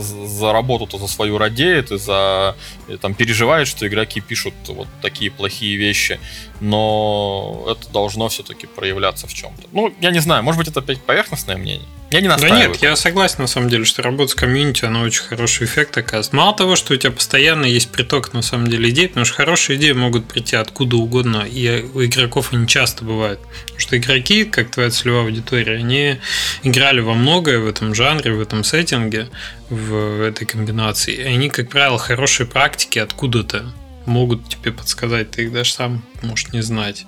[0.00, 2.54] за работу-то за свою радеет и за
[2.86, 6.20] и, там переживает, что игроки пишут вот такие плохие вещи,
[6.60, 9.68] но это должно все-таки проявляться в чем-то.
[9.72, 11.86] Ну, я не знаю, может быть это опять поверхностное мнение.
[12.10, 12.60] Я не настаиваю.
[12.60, 15.96] Да нет, я согласен на самом деле, что работа с комьюнити, она очень хороший эффект
[15.96, 16.32] оказывает.
[16.32, 19.78] Мало того, что у тебя постоянно есть приток на самом деле идей, потому что хорошие
[19.78, 23.40] идеи могут прийти откуда угодно, и у игроков они часто бывают.
[23.40, 26.16] Потому что игроки, как твоя целевая аудитория, они
[26.64, 29.28] играли во многое в этом жанре, в этом сеттинге,
[29.68, 31.14] в этой комбинации.
[31.14, 33.72] И они, как правило, хорошие практики откуда-то
[34.10, 37.06] могут тебе подсказать, ты их даже сам можешь не знать.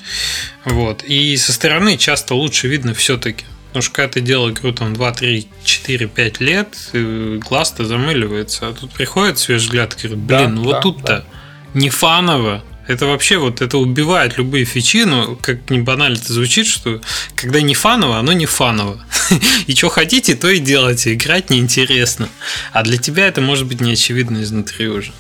[0.64, 1.02] Вот.
[1.02, 3.44] И со стороны часто лучше видно все-таки.
[3.68, 8.68] Потому что когда ты делал игру там 2, 3, 4, 5 лет, глаз-то замыливается.
[8.68, 11.24] А тут приходит свежий взгляд и говорит, блин, да, ну вот да, тут-то да.
[11.72, 12.62] не фаново.
[12.86, 17.00] Это вообще вот это убивает любые фичи, но как не банально это звучит, что
[17.36, 19.02] когда не фаново, оно не фаново.
[19.66, 21.14] И что хотите, то и делайте.
[21.14, 22.28] Играть неинтересно.
[22.72, 25.12] А для тебя это может быть неочевидно изнутри уже.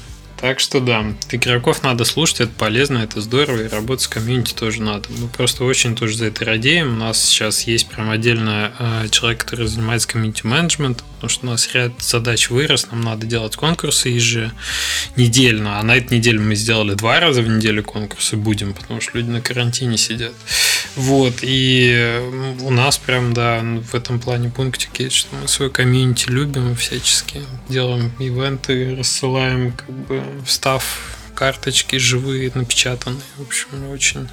[0.42, 4.82] Так что да, игроков надо слушать, это полезно, это здорово, и работать с комьюнити тоже
[4.82, 5.08] надо.
[5.16, 6.94] Мы просто очень тоже за это радеем.
[6.94, 11.50] У нас сейчас есть прям отдельно э, человек, который занимается комьюнити менеджментом, потому что у
[11.50, 16.94] нас ряд задач вырос, нам надо делать конкурсы еженедельно, а на этой неделе мы сделали
[16.94, 20.32] два раза в неделю конкурсы будем, потому что люди на карантине сидят.
[20.96, 22.20] Вот, и
[22.62, 27.42] у нас прям, да, в этом плане пунктик есть, что мы свой комьюнити любим всячески,
[27.68, 33.22] делаем ивенты, рассылаем как бы встав карточки живые, напечатанные.
[33.36, 34.28] В общем, очень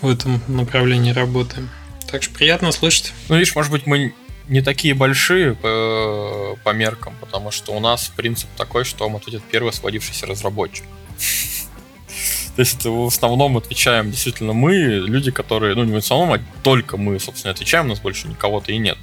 [0.00, 1.68] в этом направлении работаем.
[2.10, 3.12] Так что приятно слышать.
[3.28, 4.14] Ну, видишь, может быть, мы
[4.48, 9.42] не такие большие по, по меркам, потому что у нас принцип такой, что вам ответит
[9.50, 10.84] первый освободившийся разработчик.
[12.56, 16.96] То есть в основном отвечаем действительно мы, люди, которые, ну не в основном, а только
[16.96, 18.98] мы, собственно, отвечаем, у нас больше никого-то и нет.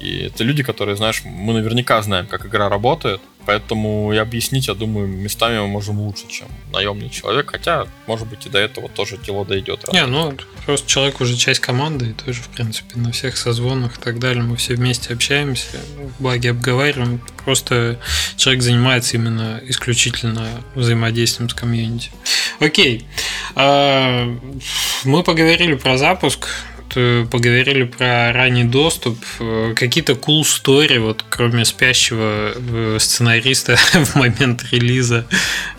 [0.00, 4.74] И это люди, которые, знаешь, мы наверняка знаем, как игра работает, Поэтому и объяснить, я
[4.74, 7.50] думаю, местами мы можем лучше, чем наемный человек.
[7.50, 9.90] Хотя, может быть, и до этого тоже дело дойдет.
[9.92, 10.36] Не, ну,
[10.66, 14.42] просто человек уже часть команды, и тоже, в принципе, на всех созвонах и так далее
[14.42, 15.78] мы все вместе общаемся,
[16.18, 17.20] баги обговариваем.
[17.44, 17.98] Просто
[18.36, 22.10] человек занимается именно исключительно взаимодействием с комьюнити.
[22.60, 23.06] Окей.
[23.54, 24.36] А,
[25.04, 26.46] мы поговорили про запуск.
[26.96, 29.18] Э, поговорили про ранний доступ.
[29.38, 35.26] Э, какие-то cool story, вот кроме спящего э, сценариста в момент релиза,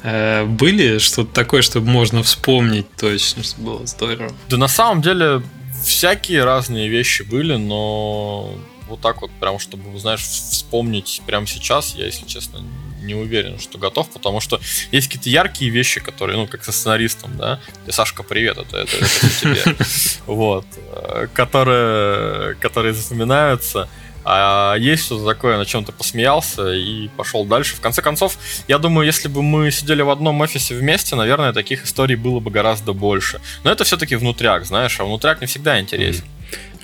[0.04, 4.32] были что-то такое, что можно вспомнить точно, что было здорово?
[4.50, 5.42] Да на самом деле
[5.84, 8.56] всякие разные вещи были, но
[8.88, 12.64] вот так вот прям, чтобы, знаешь, вспомнить прямо сейчас, я, если честно,
[13.02, 14.60] не уверен, что готов, потому что
[14.92, 18.98] есть какие-то яркие вещи, которые, ну, как со сценаристом, да, и Сашка, привет, это, это,
[18.98, 19.76] это тебе,
[20.26, 23.90] вот, э, которые, которые запоминаются,
[24.24, 27.76] а есть что-то такое, на чем ты посмеялся и пошел дальше.
[27.76, 28.38] В конце концов,
[28.68, 32.52] я думаю, если бы мы сидели в одном офисе вместе, наверное, таких историй было бы
[32.52, 33.42] гораздо больше.
[33.64, 36.24] Но это все-таки внутряк, знаешь, а внутряк не всегда интересен.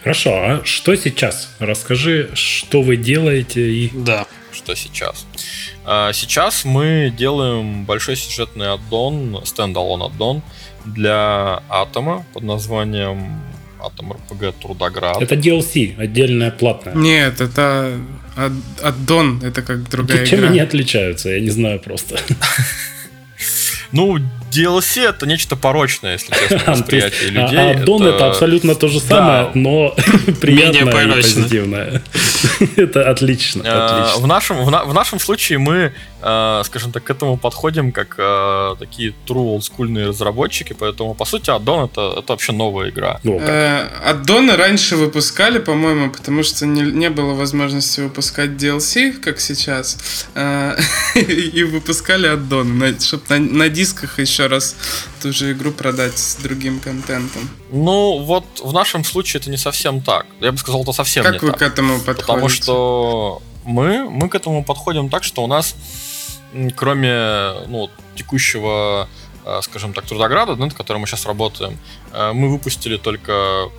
[0.01, 1.49] Хорошо, а что сейчас?
[1.59, 3.91] Расскажи, что вы делаете и...
[3.93, 4.25] Да,
[4.57, 5.25] что сейчас.
[5.85, 10.41] А, сейчас мы делаем большой сюжетный аддон, стендалон аддон
[10.85, 13.41] для Атома под названием
[13.79, 15.21] Атом РПГ Трудоград.
[15.21, 16.95] Это DLC, отдельная платная.
[16.95, 17.97] Нет, это
[18.83, 20.49] аддон, это как другая Чем игра.
[20.49, 21.29] они отличаются?
[21.29, 22.19] Я не знаю просто.
[23.93, 24.17] Ну,
[24.51, 27.57] DLC это нечто порочное, если честно, восприятие людей.
[27.57, 29.95] А аддон это абсолютно то же самое, но
[30.41, 32.01] приятное и позитивное.
[32.75, 33.63] Это отлично.
[34.17, 39.13] В нашем в нашем случае мы Э, скажем так, к этому подходим как э, такие
[39.27, 43.19] true олдскульные разработчики, поэтому, по сути, аддон это, это вообще новая игра.
[43.23, 49.39] Ну, э, аддоны раньше выпускали, по-моему, потому что не, не было возможности выпускать DLC, как
[49.39, 50.75] сейчас, э,
[51.19, 54.75] и выпускали аддоны, чтобы на, на дисках еще раз
[55.21, 57.47] ту же игру продать с другим контентом.
[57.69, 60.25] Ну, вот в нашем случае это не совсем так.
[60.39, 61.49] Я бы сказал, это совсем как не так.
[61.49, 62.21] Как вы к этому подходите?
[62.21, 65.75] Потому что мы, мы к этому подходим так, что у нас
[66.75, 69.07] кроме ну, текущего,
[69.45, 71.77] э, скажем так, Трудограда, над которым мы сейчас работаем,
[72.13, 73.69] э, мы выпустили только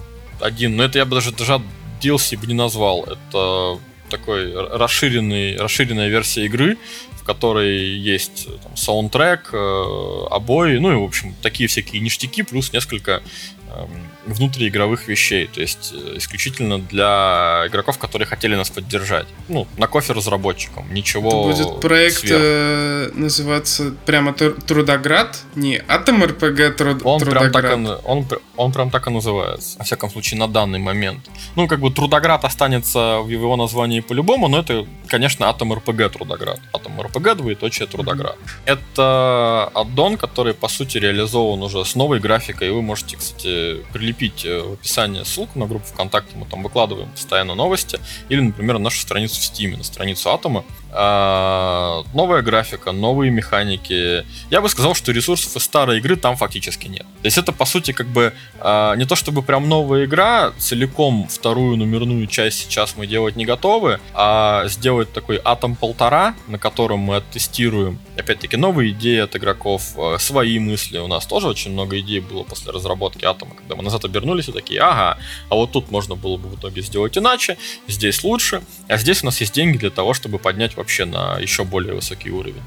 [0.40, 1.60] один, но это я бы даже, даже
[2.00, 3.04] DLC бы не назвал.
[3.04, 3.78] Это
[4.10, 6.78] такой расширенный, расширенная версия игры,
[7.12, 12.72] в которой есть там, саундтрек, э, обои, ну и, в общем, такие всякие ништяки, плюс
[12.72, 13.22] несколько
[13.70, 19.26] Эм, внутриигровых вещей, то есть э, исключительно для игроков, которые хотели нас поддержать.
[19.48, 26.76] Ну, на кофе разработчикам, ничего Это будет проект э, называться прямо Трудоград, не Атом РПГ
[26.76, 27.52] Труд, он Трудоград.
[27.52, 28.26] Прям так и, он,
[28.56, 31.20] он прям так и называется, во всяком случае, на данный момент.
[31.56, 36.60] Ну, как бы Трудоград останется в его названии по-любому, но это, конечно, Атом РПГ Трудоград.
[36.72, 38.36] Атом РПГ, двоеточие Трудоград.
[38.36, 38.72] Mm-hmm.
[38.72, 44.17] Это аддон, который, по сути, реализован уже с новой графикой, и вы можете, кстати, прилепить
[44.26, 47.98] э, в описание ссылку на группу ВКонтакте, мы там выкладываем постоянно новости,
[48.28, 50.64] или, например, на нашу страницу в Steam, на страницу Атома.
[50.90, 54.24] А, новая графика, новые механики.
[54.50, 57.02] Я бы сказал, что ресурсов из старой игры там фактически нет.
[57.22, 61.28] То есть это, по сути, как бы а, не то чтобы прям новая игра, целиком
[61.28, 67.00] вторую номерную часть сейчас мы делать не готовы, а сделать такой Атом полтора, на котором
[67.00, 70.98] мы оттестируем, опять-таки, новые идеи от игроков, э, свои мысли.
[70.98, 74.52] У нас тоже очень много идей было после разработки Атома, когда мы назад обернулись и
[74.52, 75.18] такие, ага,
[75.48, 79.26] а вот тут можно было бы в итоге сделать иначе, здесь лучше, а здесь у
[79.26, 82.62] нас есть деньги для того, чтобы поднять вообще на еще более высокий уровень.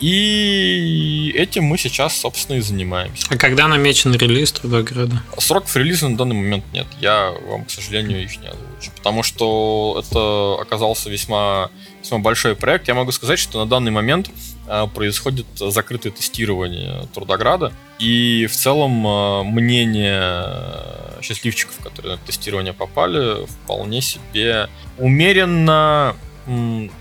[0.00, 3.26] И этим мы сейчас, собственно, и занимаемся.
[3.28, 5.22] А когда намечен релиз Трудограда?
[5.36, 6.86] Сроков релиза на данный момент нет.
[7.00, 8.90] Я вам, к сожалению, их не озвучу.
[8.96, 11.70] Потому что это оказался весьма,
[12.02, 12.88] весьма большой проект.
[12.88, 14.30] Я могу сказать, что на данный момент
[14.66, 17.70] а, происходит закрытое тестирование Трудограда.
[17.98, 26.16] И в целом а, мнение счастливчиков, которые на тестирование попали, вполне себе умеренно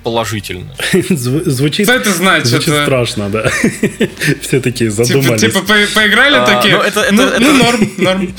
[0.03, 0.75] положительно.
[1.09, 2.47] Звучит, Что это значит?
[2.47, 3.49] Звучит страшно, да.
[4.41, 5.41] Все такие типа, задумались.
[5.41, 6.77] Типа, типа по поиграли а, такие?
[6.77, 8.35] Ну, это, это, ну, это, ну, норм, норм.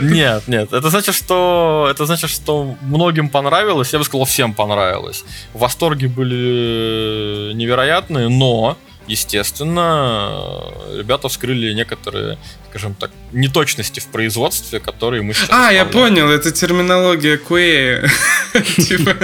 [0.12, 0.72] Нет, нет.
[0.72, 3.92] Это значит, что это значит, что многим понравилось.
[3.92, 5.24] Я бы сказал, всем понравилось.
[5.54, 8.76] Восторги были невероятные, но
[9.08, 12.38] естественно, ребята вскрыли некоторые,
[12.70, 18.08] скажем так, неточности в производстве, которые мы сейчас А, я понял, это терминология QA.
[18.76, 19.14] Типа,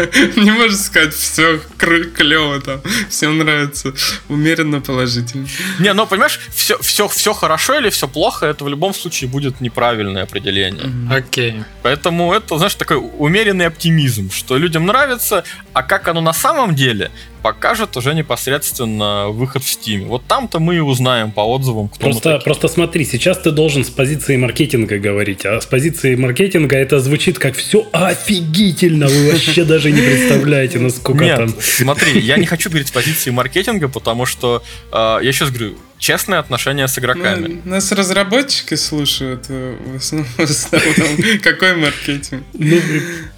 [0.41, 3.93] не можешь сказать, все клево там, всем нравится,
[4.29, 5.47] умеренно положительно.
[5.79, 9.61] Не, ну, понимаешь, все, все, все хорошо или все плохо, это в любом случае будет
[9.61, 10.91] неправильное определение.
[11.11, 11.63] Окей.
[11.83, 17.11] Поэтому это, знаешь, такой умеренный оптимизм, что людям нравится, а как оно на самом деле,
[17.45, 20.07] покажет уже непосредственно выход в Steam.
[20.07, 23.91] Вот там-то мы и узнаем по отзывам, кто просто, просто смотри, сейчас ты должен с
[23.91, 29.93] позиции маркетинга говорить, а с позиции маркетинга это звучит как все офигительно, вы вообще даже
[29.93, 31.55] не представляете, насколько Нет, там...
[31.61, 36.39] смотри, я не хочу говорить с позиции маркетинга, потому что, э, я сейчас говорю, честное
[36.39, 37.61] отношение с игроками.
[37.65, 40.29] Ну, нас разработчики слушают э, в основном.
[40.37, 41.39] В основном.
[41.43, 42.43] Какой маркетинг?
[42.53, 42.81] Ну,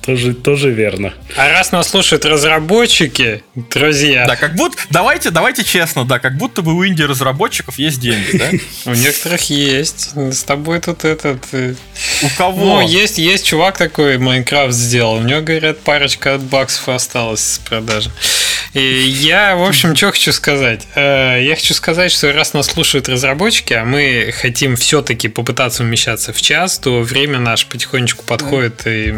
[0.07, 1.13] тоже, тоже верно.
[1.37, 4.25] А раз нас слушают разработчики, друзья...
[4.27, 4.79] Да, как будто...
[4.91, 8.51] Давайте, давайте честно, да, как будто бы у инди-разработчиков есть деньги, да?
[8.91, 10.13] У некоторых есть.
[10.15, 11.43] С тобой тут этот...
[11.53, 11.75] Э,
[12.23, 12.65] у кого?
[12.65, 15.15] Ну, есть, есть чувак такой, Майнкрафт сделал.
[15.15, 18.11] У него, говорят, парочка от баксов осталось с продажи.
[18.75, 20.87] Я, в общем, что хочу сказать.
[20.95, 26.33] Э, я хочу сказать, что раз нас слушают разработчики, а мы хотим все-таки попытаться умещаться
[26.33, 29.13] в час, то время наше потихонечку подходит и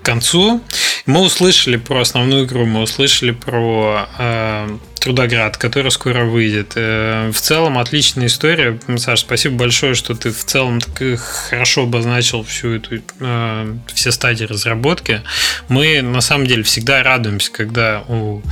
[0.00, 0.62] к концу.
[1.06, 6.72] Мы услышали про основную игру, мы услышали про э, Трудоград, который скоро выйдет.
[6.74, 8.78] Э, в целом отличная история.
[8.98, 14.44] Саш, спасибо большое, что ты в целом так хорошо обозначил всю эту э, все стадии
[14.44, 15.22] разработки.
[15.68, 18.42] Мы на самом деле всегда радуемся, когда у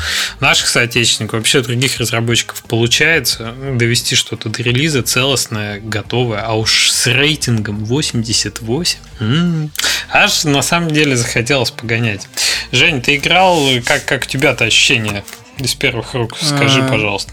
[0.40, 7.06] наших соотечественников, вообще других разработчиков получается довести что-то до релиза целостное, готовое, а уж с
[7.08, 8.98] рейтингом 88.
[9.20, 9.70] М-м,
[10.10, 12.26] аж на самом деле захотелось погонять.
[12.72, 15.24] Жень, ты играл, как, как у тебя-то ощущения?
[15.58, 17.32] Из первых рук скажи, А, пожалуйста.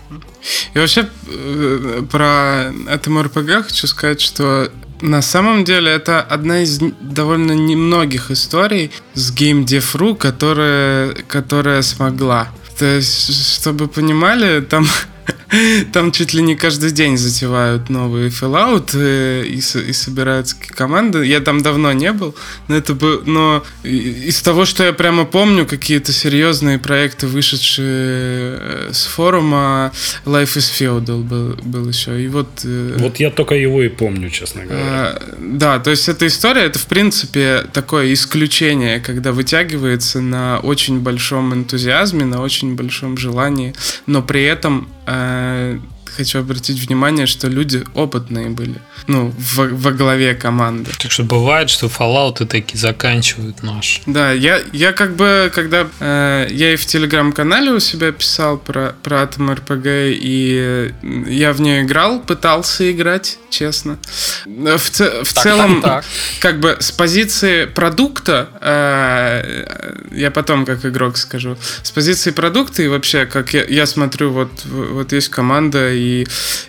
[0.73, 4.71] И вообще э, про этом РПГ хочу сказать, что
[5.01, 12.49] на самом деле это одна из довольно немногих историй с GameDev.ru, которая, которая смогла.
[12.79, 14.85] То есть, чтобы понимали, там
[15.93, 21.25] там чуть ли не каждый день затевают новые Fallout э, и, с- и собираются команды.
[21.25, 22.35] Я там давно не был,
[22.67, 28.57] но это бы, но и- из того, что я прямо помню, какие-то серьезные проекты, вышедшие
[28.59, 29.91] э, с форума,
[30.25, 32.21] Life is Feudal был, был еще.
[32.23, 34.83] И вот, э, Вот я только его и помню, честно говоря.
[34.85, 40.99] а, Да, то есть эта история, это в принципе такое исключение, когда вытягивается на очень
[40.99, 43.73] большом энтузиазме, на очень большом желании,
[44.07, 45.77] но при этом э, uh,
[46.15, 48.75] хочу обратить внимание, что люди опытные были,
[49.07, 50.91] ну, во, во главе команды.
[50.97, 54.01] Так что бывает, что Fallout таки заканчивают наш.
[54.05, 58.95] Да, я, я как бы, когда э, я и в телеграм-канале у себя писал про,
[59.03, 63.97] про Atom RPG, и э, я в нее играл, пытался играть, честно.
[64.45, 66.05] В, в Так, целом, так, так.
[66.39, 72.87] как бы с позиции продукта, э, я потом как игрок скажу, с позиции продукта и
[72.87, 76.04] вообще, как я, я смотрю, вот, вот есть команда и,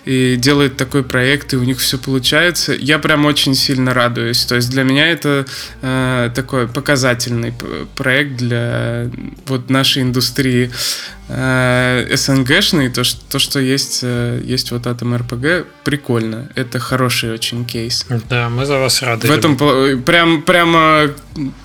[0.05, 4.45] и делает такой проект, и у них все получается, я прям очень сильно радуюсь.
[4.45, 5.45] То есть для меня это
[5.81, 7.53] э, такой показательный
[7.95, 9.09] проект для
[9.45, 10.71] вот нашей индустрии
[11.29, 16.49] э, СНГшный, то, что, то, что есть, э, есть вот Atom RPG, прикольно.
[16.55, 18.05] Это хороший очень кейс.
[18.29, 19.27] Да, мы за вас рады.
[19.27, 19.61] В этом ребят.
[19.61, 21.09] пла- прям прямо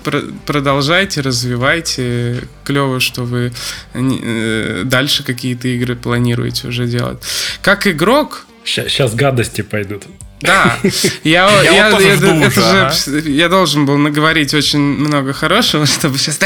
[0.03, 2.43] пр- продолжайте, развивайте.
[2.63, 3.51] Клево, что вы
[3.93, 7.21] э, дальше какие-то игры планируете уже делать.
[7.61, 10.03] Как игрок, Сейчас гадости пойдут.
[10.39, 10.77] да,
[11.23, 12.59] я, Я я, вот я- жду это
[12.91, 16.39] уже, же я должен был наговорить очень много хорошего, чтобы сейчас...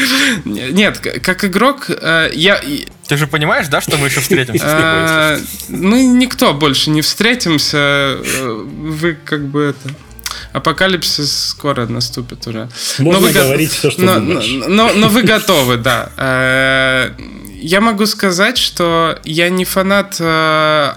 [0.44, 2.60] Нет, как игрок, э, я,
[3.08, 5.38] Ты же понимаешь, да, что мы еще встретимся э,
[5.68, 7.76] мы никто больше не встретимся.
[7.78, 9.94] э, Вы как бы это...
[10.52, 12.68] Апокалипсис скоро наступит уже.
[12.98, 14.48] Можно вы го- говорить все, что но, думаешь.
[14.48, 16.10] но, но- но вы готовы, да.
[17.62, 20.92] Я могу сказать, что я не фанат э,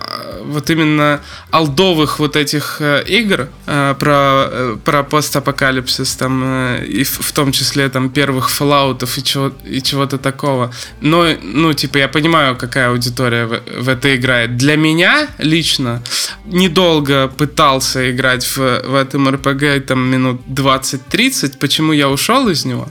[0.45, 1.19] вот именно
[1.51, 7.31] алдовых вот этих э, игр э, про, э, про постапокалипсис, там, э, и в, в
[7.33, 10.73] том числе там первых фоллаутов и, чего, и чего-то такого.
[11.01, 14.55] Но, ну, типа, я понимаю, какая аудитория в, в это играет.
[14.55, 16.01] Для меня лично
[16.45, 21.57] недолго пытался играть в, в этом РПГ там минут 20-30.
[21.59, 22.87] Почему я ушел из него?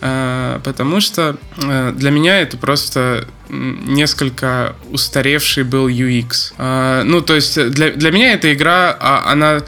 [0.00, 3.11] Э, потому что э, для меня это просто
[3.48, 6.52] несколько устаревший был UX.
[6.58, 9.60] Э, ну, то есть для, для меня эта игра, а, она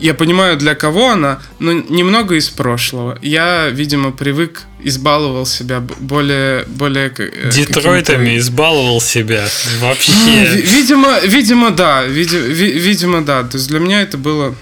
[0.00, 3.18] я понимаю, для кого она, но немного из прошлого.
[3.22, 6.64] Я, видимо, привык, избаловал себя более...
[6.66, 9.44] более э, Детройтами избаловал себя.
[9.44, 10.12] Ви- Вообще.
[10.56, 12.04] Видимо, видимо, да.
[12.04, 13.42] види- ви- Видимо, да.
[13.44, 14.54] То есть для меня это было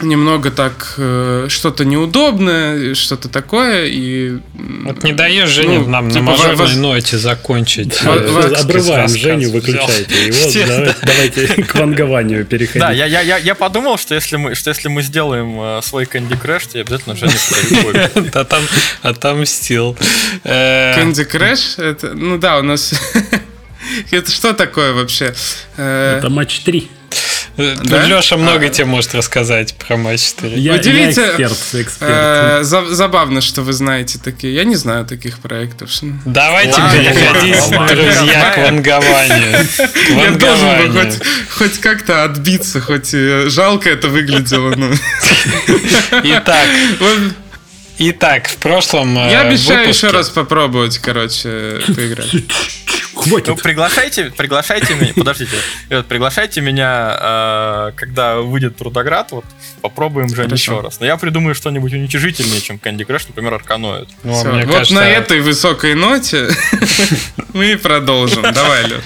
[0.00, 4.38] немного так э, что-то неудобное, что-то такое, и...
[4.84, 8.02] Вот не даешь Жене Ну, нам на типа, мажорной воз- ноте закончить.
[8.02, 9.08] Во- э, Обрываем.
[9.08, 10.48] Женю, выключайте его.
[10.48, 12.80] Все, Давай- Давайте к вангованию переходить.
[12.80, 16.04] Да, я, я, я, я подумал, что если мы, что если мы сделаем э, свой
[16.04, 18.30] Candy Crush, то я обязательно Жене подарю копию.
[18.34, 18.62] А там
[19.02, 19.96] отомстил.
[20.44, 22.92] Э, Candy Crush, это, ну да, у нас...
[24.10, 25.34] Это что такое вообще?
[25.76, 26.88] Э, Это матч 3.
[27.56, 28.04] Э, Да?
[28.06, 28.68] Леша много А.
[28.68, 30.56] тебе может рассказать про матч 4.
[30.56, 32.10] Я, я Удивите- эксперт, эксперт.
[32.12, 34.54] э, за- Забавно, что вы знаете такие.
[34.54, 35.90] Я не знаю таких проектов.
[36.24, 39.66] Давайте Ладно, переходить, ладно, друзья, к вангованию.
[40.16, 41.18] Я должен был хоть,
[41.50, 44.74] хоть как-то отбиться, хоть и жалко это выглядело.
[44.74, 44.90] но-
[46.24, 46.66] Итак,
[47.98, 52.30] итак, в прошлом э, Я обещаю выпуске- еще раз попробовать, короче, поиграть.
[53.26, 53.62] Ну, Хватит.
[53.62, 55.56] приглашайте, приглашайте меня, подождите,
[55.88, 59.44] ребят, приглашайте меня, э, когда выйдет Трудоград, вот,
[59.80, 60.54] попробуем Хорошо.
[60.54, 61.00] еще раз.
[61.00, 64.08] Но я придумаю что-нибудь уничижительнее, чем Candy Crush, например, Арканоид.
[64.22, 66.48] Ну, а вот кажется, на этой высокой ноте
[67.52, 68.42] мы и продолжим.
[68.42, 69.02] Давай, Леш.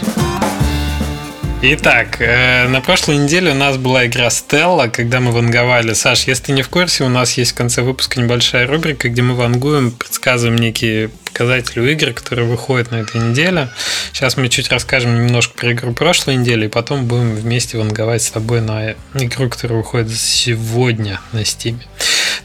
[1.60, 5.92] Итак, э, на прошлой неделе у нас была игра Стелла, когда мы ванговали.
[5.92, 9.22] Саш, если ты не в курсе, у нас есть в конце выпуска небольшая рубрика, где
[9.22, 13.68] мы вангуем, предсказываем некие показатели игр, которые выходят на этой неделе.
[14.12, 18.30] Сейчас мы чуть расскажем немножко про игру прошлой недели, и потом будем вместе ванговать с
[18.32, 21.76] тобой на игру, которая выходит сегодня на Steam.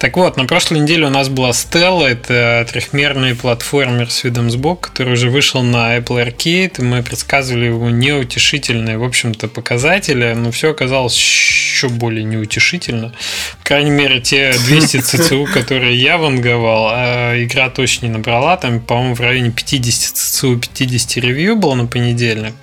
[0.04, 4.90] Так вот, на прошлой неделе у нас была Stella, это трехмерный платформер с видом сбоку,
[4.90, 10.52] который уже вышел на Apple Arcade, и мы предсказывали его неутешительные, в общем-то, показатели, но
[10.52, 13.14] все оказалось еще более неутешительно.
[13.60, 18.82] По крайней мере, те 200 ЦЦУ, которые я ванговал, а игра точно не набрала, там,
[18.82, 22.56] по-моему, в районе 50 ЦЦУ, 50 ревью было на понедельник.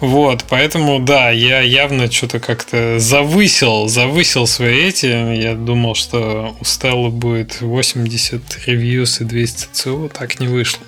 [0.00, 5.06] Вот, поэтому, да, я явно что-то как-то завысил, завысил свои эти.
[5.06, 10.80] Я думал, что у Стеллы будет 80 reviews и 200 CCU, так не вышло.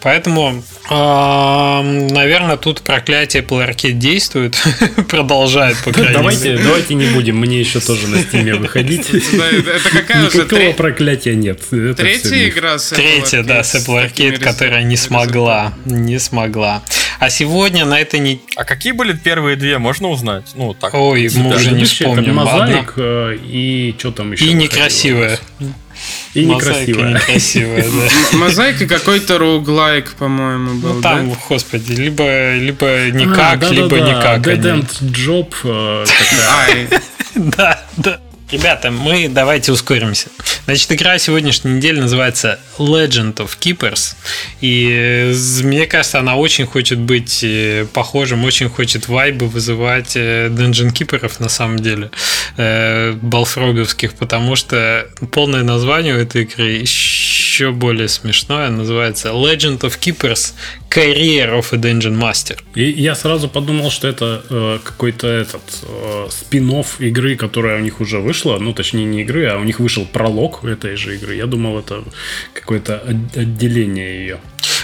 [0.00, 4.56] Поэтому, наверное, тут проклятие Arcade действует,
[5.08, 6.64] продолжает, по крайней давайте, мере.
[6.64, 9.08] Давайте не будем, мне еще тоже на стиме выходить.
[9.10, 11.60] Это какая уже Никакого проклятия нет.
[11.68, 15.74] Третья игра с Apple Третья, да, с Apple Arcade, которая не смогла.
[15.84, 16.82] Не смогла.
[17.18, 18.40] А сегодня на этой не...
[18.56, 20.52] А какие были первые две, можно узнать?
[20.54, 20.92] Ну, так.
[20.94, 22.38] Ой, мы Да, уже не это вспомним.
[22.38, 24.44] Одна- Мозаик э, и что там еще?
[24.46, 25.38] И некрасивая.
[26.34, 27.14] И некрасивая.
[27.14, 27.84] некрасивая,
[28.32, 28.36] да.
[28.38, 31.36] Мозаика какой-то роуглайк, по-моему, был, Ну там, да?
[31.48, 34.46] господи, либо, либо А, никак, да-да-да, либо никак.
[34.46, 34.82] Dead они.
[34.82, 36.04] End Job э,
[37.34, 38.20] Да, да.
[38.50, 40.28] Ребята, мы давайте ускоримся.
[40.66, 44.14] Значит, игра сегодняшней недели называется Legend of Keepers.
[44.60, 50.46] И э, мне кажется, она очень хочет быть э, похожим, очень хочет вайбы вызывать э,
[50.48, 52.10] Dungeon Keeper'ов на самом деле,
[52.56, 56.82] балфроговских, потому что полное название у этой игры
[57.56, 58.68] еще более смешное.
[58.68, 60.52] Называется Legend of Keepers
[60.90, 62.58] Career of a Dungeon Master.
[62.74, 66.66] И я сразу подумал, что это э, какой-то этот э, спин
[66.98, 68.58] игры, которая у них уже вышла.
[68.58, 71.34] Ну, точнее, не игры, а у них вышел пролог этой же игры.
[71.36, 72.04] Я думал, это
[72.52, 74.38] какое-то от- отделение ее.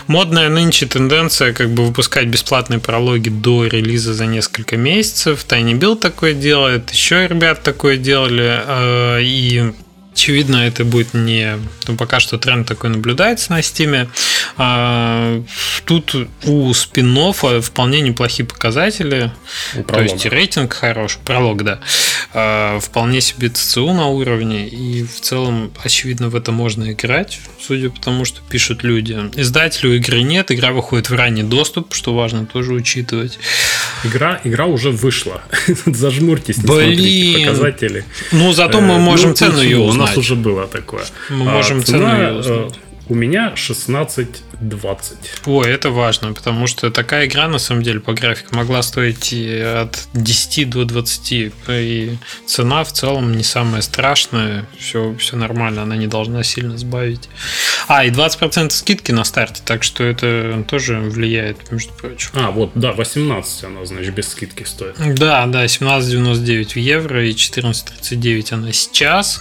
[0.06, 5.44] Модная нынче тенденция как бы выпускать бесплатные прологи до релиза за несколько месяцев.
[5.48, 8.60] Tiny Build такое делает, еще ребят такое делали.
[8.66, 9.72] э, И
[10.12, 11.58] очевидно, это будет не...
[11.88, 14.08] Ну, пока что тренд такой наблюдается на стиме.
[14.56, 15.42] А,
[15.84, 19.32] Тут у спин вполне неплохие показатели.
[19.86, 21.80] То есть рейтинг хороший, пролог, да.
[22.34, 27.90] А, Вполне себе ЦЦУ на уровне, и в целом, очевидно, в это можно играть, судя
[27.90, 29.18] по тому, что пишут люди.
[29.34, 33.38] Издателю игры нет, игра выходит в ранний доступ, что важно тоже учитывать.
[34.04, 35.42] Игра, игра уже вышла.
[35.86, 36.94] Зажмурьтесь, не Блин.
[36.94, 38.04] смотрите показатели.
[38.32, 40.01] Ну, зато Э, мы можем ну, цену ее узнать.
[40.02, 41.04] Нас уже было такое.
[41.30, 42.70] Мы А можем цена, цену ее э.
[43.08, 43.54] У меня
[44.62, 45.16] 16-20.
[45.46, 50.08] Ой, это важно, потому что такая игра, на самом деле, по графике могла стоить от
[50.14, 51.52] 10 до 20.
[51.68, 54.66] И цена в целом не самая страшная.
[54.78, 57.28] Все, все нормально, она не должна сильно сбавить.
[57.88, 62.30] А, и 20% скидки на старте, так что это тоже влияет, между прочим.
[62.34, 64.96] А, вот, да, 18 она, значит, без скидки стоит.
[65.14, 69.40] Да, да, 17,99 в евро и 14,39 она сейчас.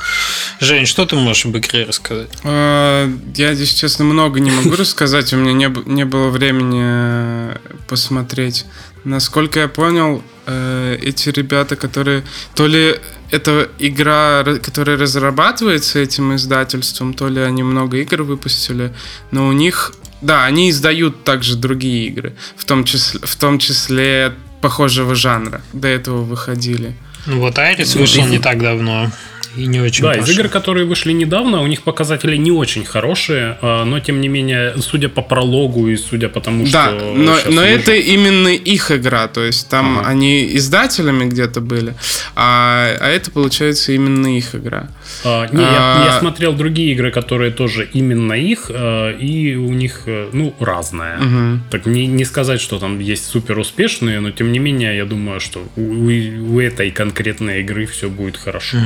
[0.60, 2.30] Жень, что ты можешь об игре рассказать?
[2.44, 5.11] э, я здесь, честно, много не могу рассказать.
[5.34, 7.58] У меня не, не было времени э,
[7.88, 8.66] посмотреть.
[9.04, 12.24] Насколько я понял, э, эти ребята, которые...
[12.56, 13.00] То ли
[13.32, 18.94] это игра, ра- которая разрабатывается этим издательством, то ли они много игр выпустили,
[19.32, 19.94] но у них...
[20.22, 25.62] Да, они издают также другие игры, в том числе, в том числе похожего жанра.
[25.74, 26.96] До этого выходили.
[27.26, 29.12] Ну вот Айрис вышел не так давно
[29.58, 30.34] и не очень Да, из пошел.
[30.36, 34.74] игр, которые вышли недавно, у них показатели не очень хорошие, а, но тем не менее,
[34.82, 37.14] судя по прологу и судя по тому, Да, что...
[37.16, 40.10] но, щас но вышло- это именно их игра, то есть там Ага.
[40.10, 41.94] они издателями где-то были,
[42.36, 44.88] а, а это получается именно их игра.
[45.26, 49.74] А, не, я, А- я смотрел другие игры, которые тоже именно их, а, и у
[49.74, 51.18] них, э, ну, разное.
[51.18, 51.64] Мгм.
[51.70, 55.40] Так не, не сказать, что там есть супер успешные, но тем не менее, я думаю,
[55.40, 58.78] что у, у- у этой конкретной игры все будет хорошо.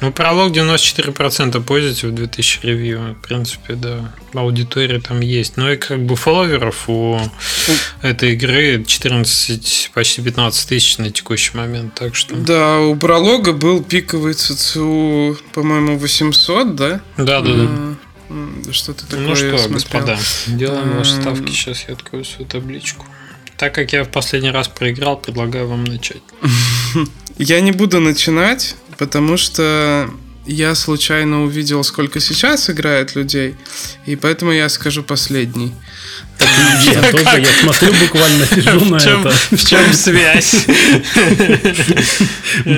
[0.00, 3.16] Ну, пролог 94% позитив, 2000 ревью.
[3.18, 5.56] В принципе, да, аудитория там есть.
[5.56, 7.18] Ну и как бы фолловеров у
[8.02, 11.94] этой игры 14, почти 15 тысяч на текущий момент.
[11.94, 17.00] Так что, Да, у пролога был пиковый ЦЦУ, по-моему, 800, да?
[17.16, 17.68] да, да, да.
[18.30, 20.18] А, Что-то такое Ну что, господа,
[20.48, 21.50] делаем ваши ставки.
[21.52, 23.06] Сейчас я открою свою табличку.
[23.56, 26.22] Так как я в последний раз проиграл, предлагаю вам начать.
[27.38, 30.08] Я не буду начинать, потому что
[30.46, 33.54] я случайно увидел, сколько сейчас играет людей,
[34.06, 35.72] и поэтому я скажу последний.
[36.92, 39.30] Я тоже, я смотрю, буквально сижу на это.
[39.52, 40.66] в чем связь?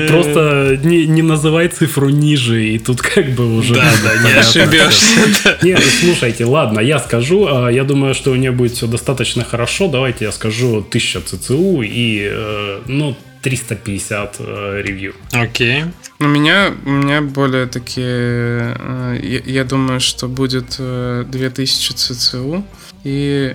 [0.09, 3.75] Просто не, называй цифру ниже, и тут как бы уже...
[3.75, 5.59] Да, да, не ошибешься.
[5.63, 7.47] Нет, слушайте, ладно, я скажу.
[7.51, 9.89] а, Я думаю, что у нее будет все достаточно хорошо.
[9.89, 13.17] Давайте я скажу 1000 ЦЦУ и, э, ну,
[13.51, 15.15] 350 э, ревью.
[15.33, 15.85] Окей.
[16.19, 18.75] У меня, у меня более такие...
[18.79, 22.65] э, Я, я думаю, что будет э, 2000 ЦЦУ
[23.05, 23.55] и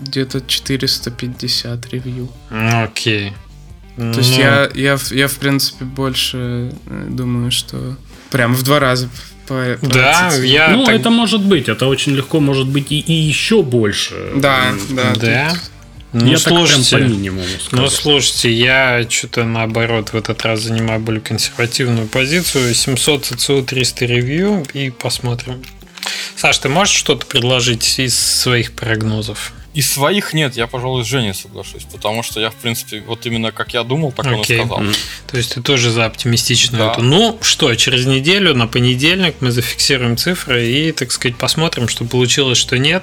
[0.00, 2.28] где-то 450 ревью.
[2.50, 3.32] Окей.
[3.96, 7.96] То есть я, я, в- я, в принципе, больше э, думаю, что
[8.30, 9.08] прям в два раза
[9.48, 10.42] по, по Да, ЦЦУ.
[10.42, 11.68] я ну, так- это может быть.
[11.68, 14.14] Это очень легко может быть и, и еще больше.
[14.36, 15.12] Да, да.
[15.20, 15.50] Да.
[15.50, 15.70] тут-
[16.14, 17.42] Ну, Я так прям по слушайте, минимуму
[17.72, 17.90] ну, скажу.
[17.90, 22.72] слушайте, я что-то наоборот в этот раз занимаю более консервативную позицию.
[22.72, 25.60] 700 ЦЦУ, 300 ревью и посмотрим.
[26.36, 29.52] Саш, ты можешь что-то предложить из своих прогнозов?
[29.72, 33.50] Из своих нет, я, пожалуй, с Женей соглашусь, потому что я, в принципе, вот именно
[33.50, 34.78] как я думал, так он и сказал.
[34.82, 34.92] Мгм.
[35.28, 36.92] То есть ты тоже за оптимистичную Да.
[36.92, 37.02] эту.
[37.02, 42.56] Ну что, через неделю, на понедельник мы зафиксируем цифры и, так сказать, посмотрим, что получилось,
[42.58, 43.02] что нет.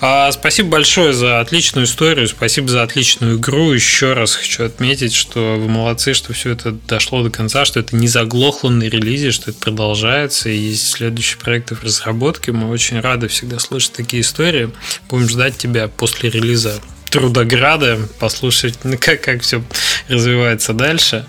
[0.00, 3.72] А, спасибо большое за отличную историю, спасибо за отличную игру.
[3.72, 7.96] Еще раз хочу отметить, что вы молодцы, что все это дошло до конца, что это
[7.96, 12.52] не заглохло на релизе, что это продолжается, и есть следующие проекты в разработке.
[12.52, 14.70] Мы очень рады всегда слышать такие истории.
[15.08, 19.62] Будем ждать тебя после релиза Трудограда, послушать, как, как все
[20.08, 21.26] развивается дальше.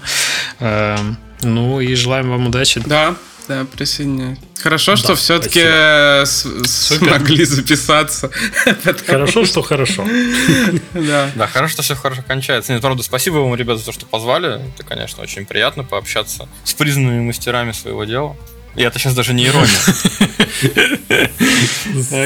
[0.60, 2.82] Эм, Ну и желаем вам удачи.
[2.86, 3.16] Да,
[3.48, 4.38] да, присоединяюсь.
[4.62, 5.62] Хорошо, что Да, все-таки
[6.68, 7.10] Супер.
[7.10, 8.30] смогли записаться.
[9.06, 10.06] Хорошо, что хорошо.
[10.94, 11.30] Да.
[11.36, 12.74] Да, хорошо, что все хорошо кончается.
[12.74, 14.62] Нет, правда, спасибо вам, ребята, за то, что позвали.
[14.74, 18.36] Это, конечно, очень приятно пообщаться с признанными мастерами своего дела.
[18.76, 19.68] И это сейчас даже не ирония.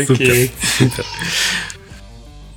[0.05, 1.05] Супер.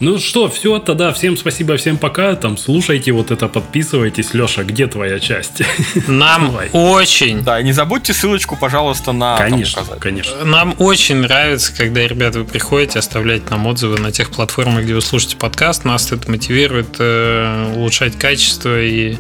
[0.00, 2.34] Ну что, все, тогда всем спасибо, всем пока.
[2.34, 4.34] Там слушайте вот это, подписывайтесь.
[4.34, 5.62] Леша, где твоя часть?
[6.08, 6.70] Нам Давай.
[6.72, 10.44] очень Да, не забудьте ссылочку, пожалуйста, на Конечно, конечно.
[10.44, 15.00] Нам очень нравится, когда, ребята, вы приходите, оставляете нам отзывы на тех платформах, где вы
[15.00, 15.84] слушаете подкаст.
[15.84, 19.16] Нас это мотивирует э, улучшать качество и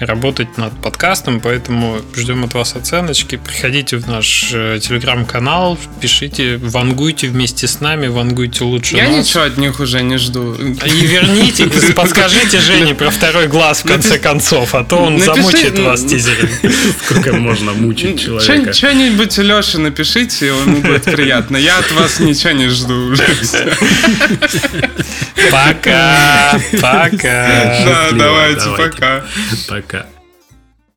[0.00, 3.36] работать над подкастом, поэтому ждем от вас оценочки.
[3.36, 9.16] Приходите в наш э, телеграм-канал, пишите, вангуйте вместе с нами, вангуйте лучше Я нас.
[9.26, 10.54] ничего от них уже не жду.
[10.54, 15.78] И верните, подскажите Жене про второй глаз в конце концов, а то он Напиши- замучит
[15.80, 16.48] вас тизером.
[17.04, 18.72] Сколько можно мучить человека?
[18.72, 21.56] Что-нибудь Леше напишите, ему будет приятно.
[21.56, 23.26] Я от вас ничего не жду уже.
[25.50, 27.84] Пока, пока.
[27.84, 28.66] Да, давайте.
[28.76, 29.24] пока.
[29.68, 29.89] Пока.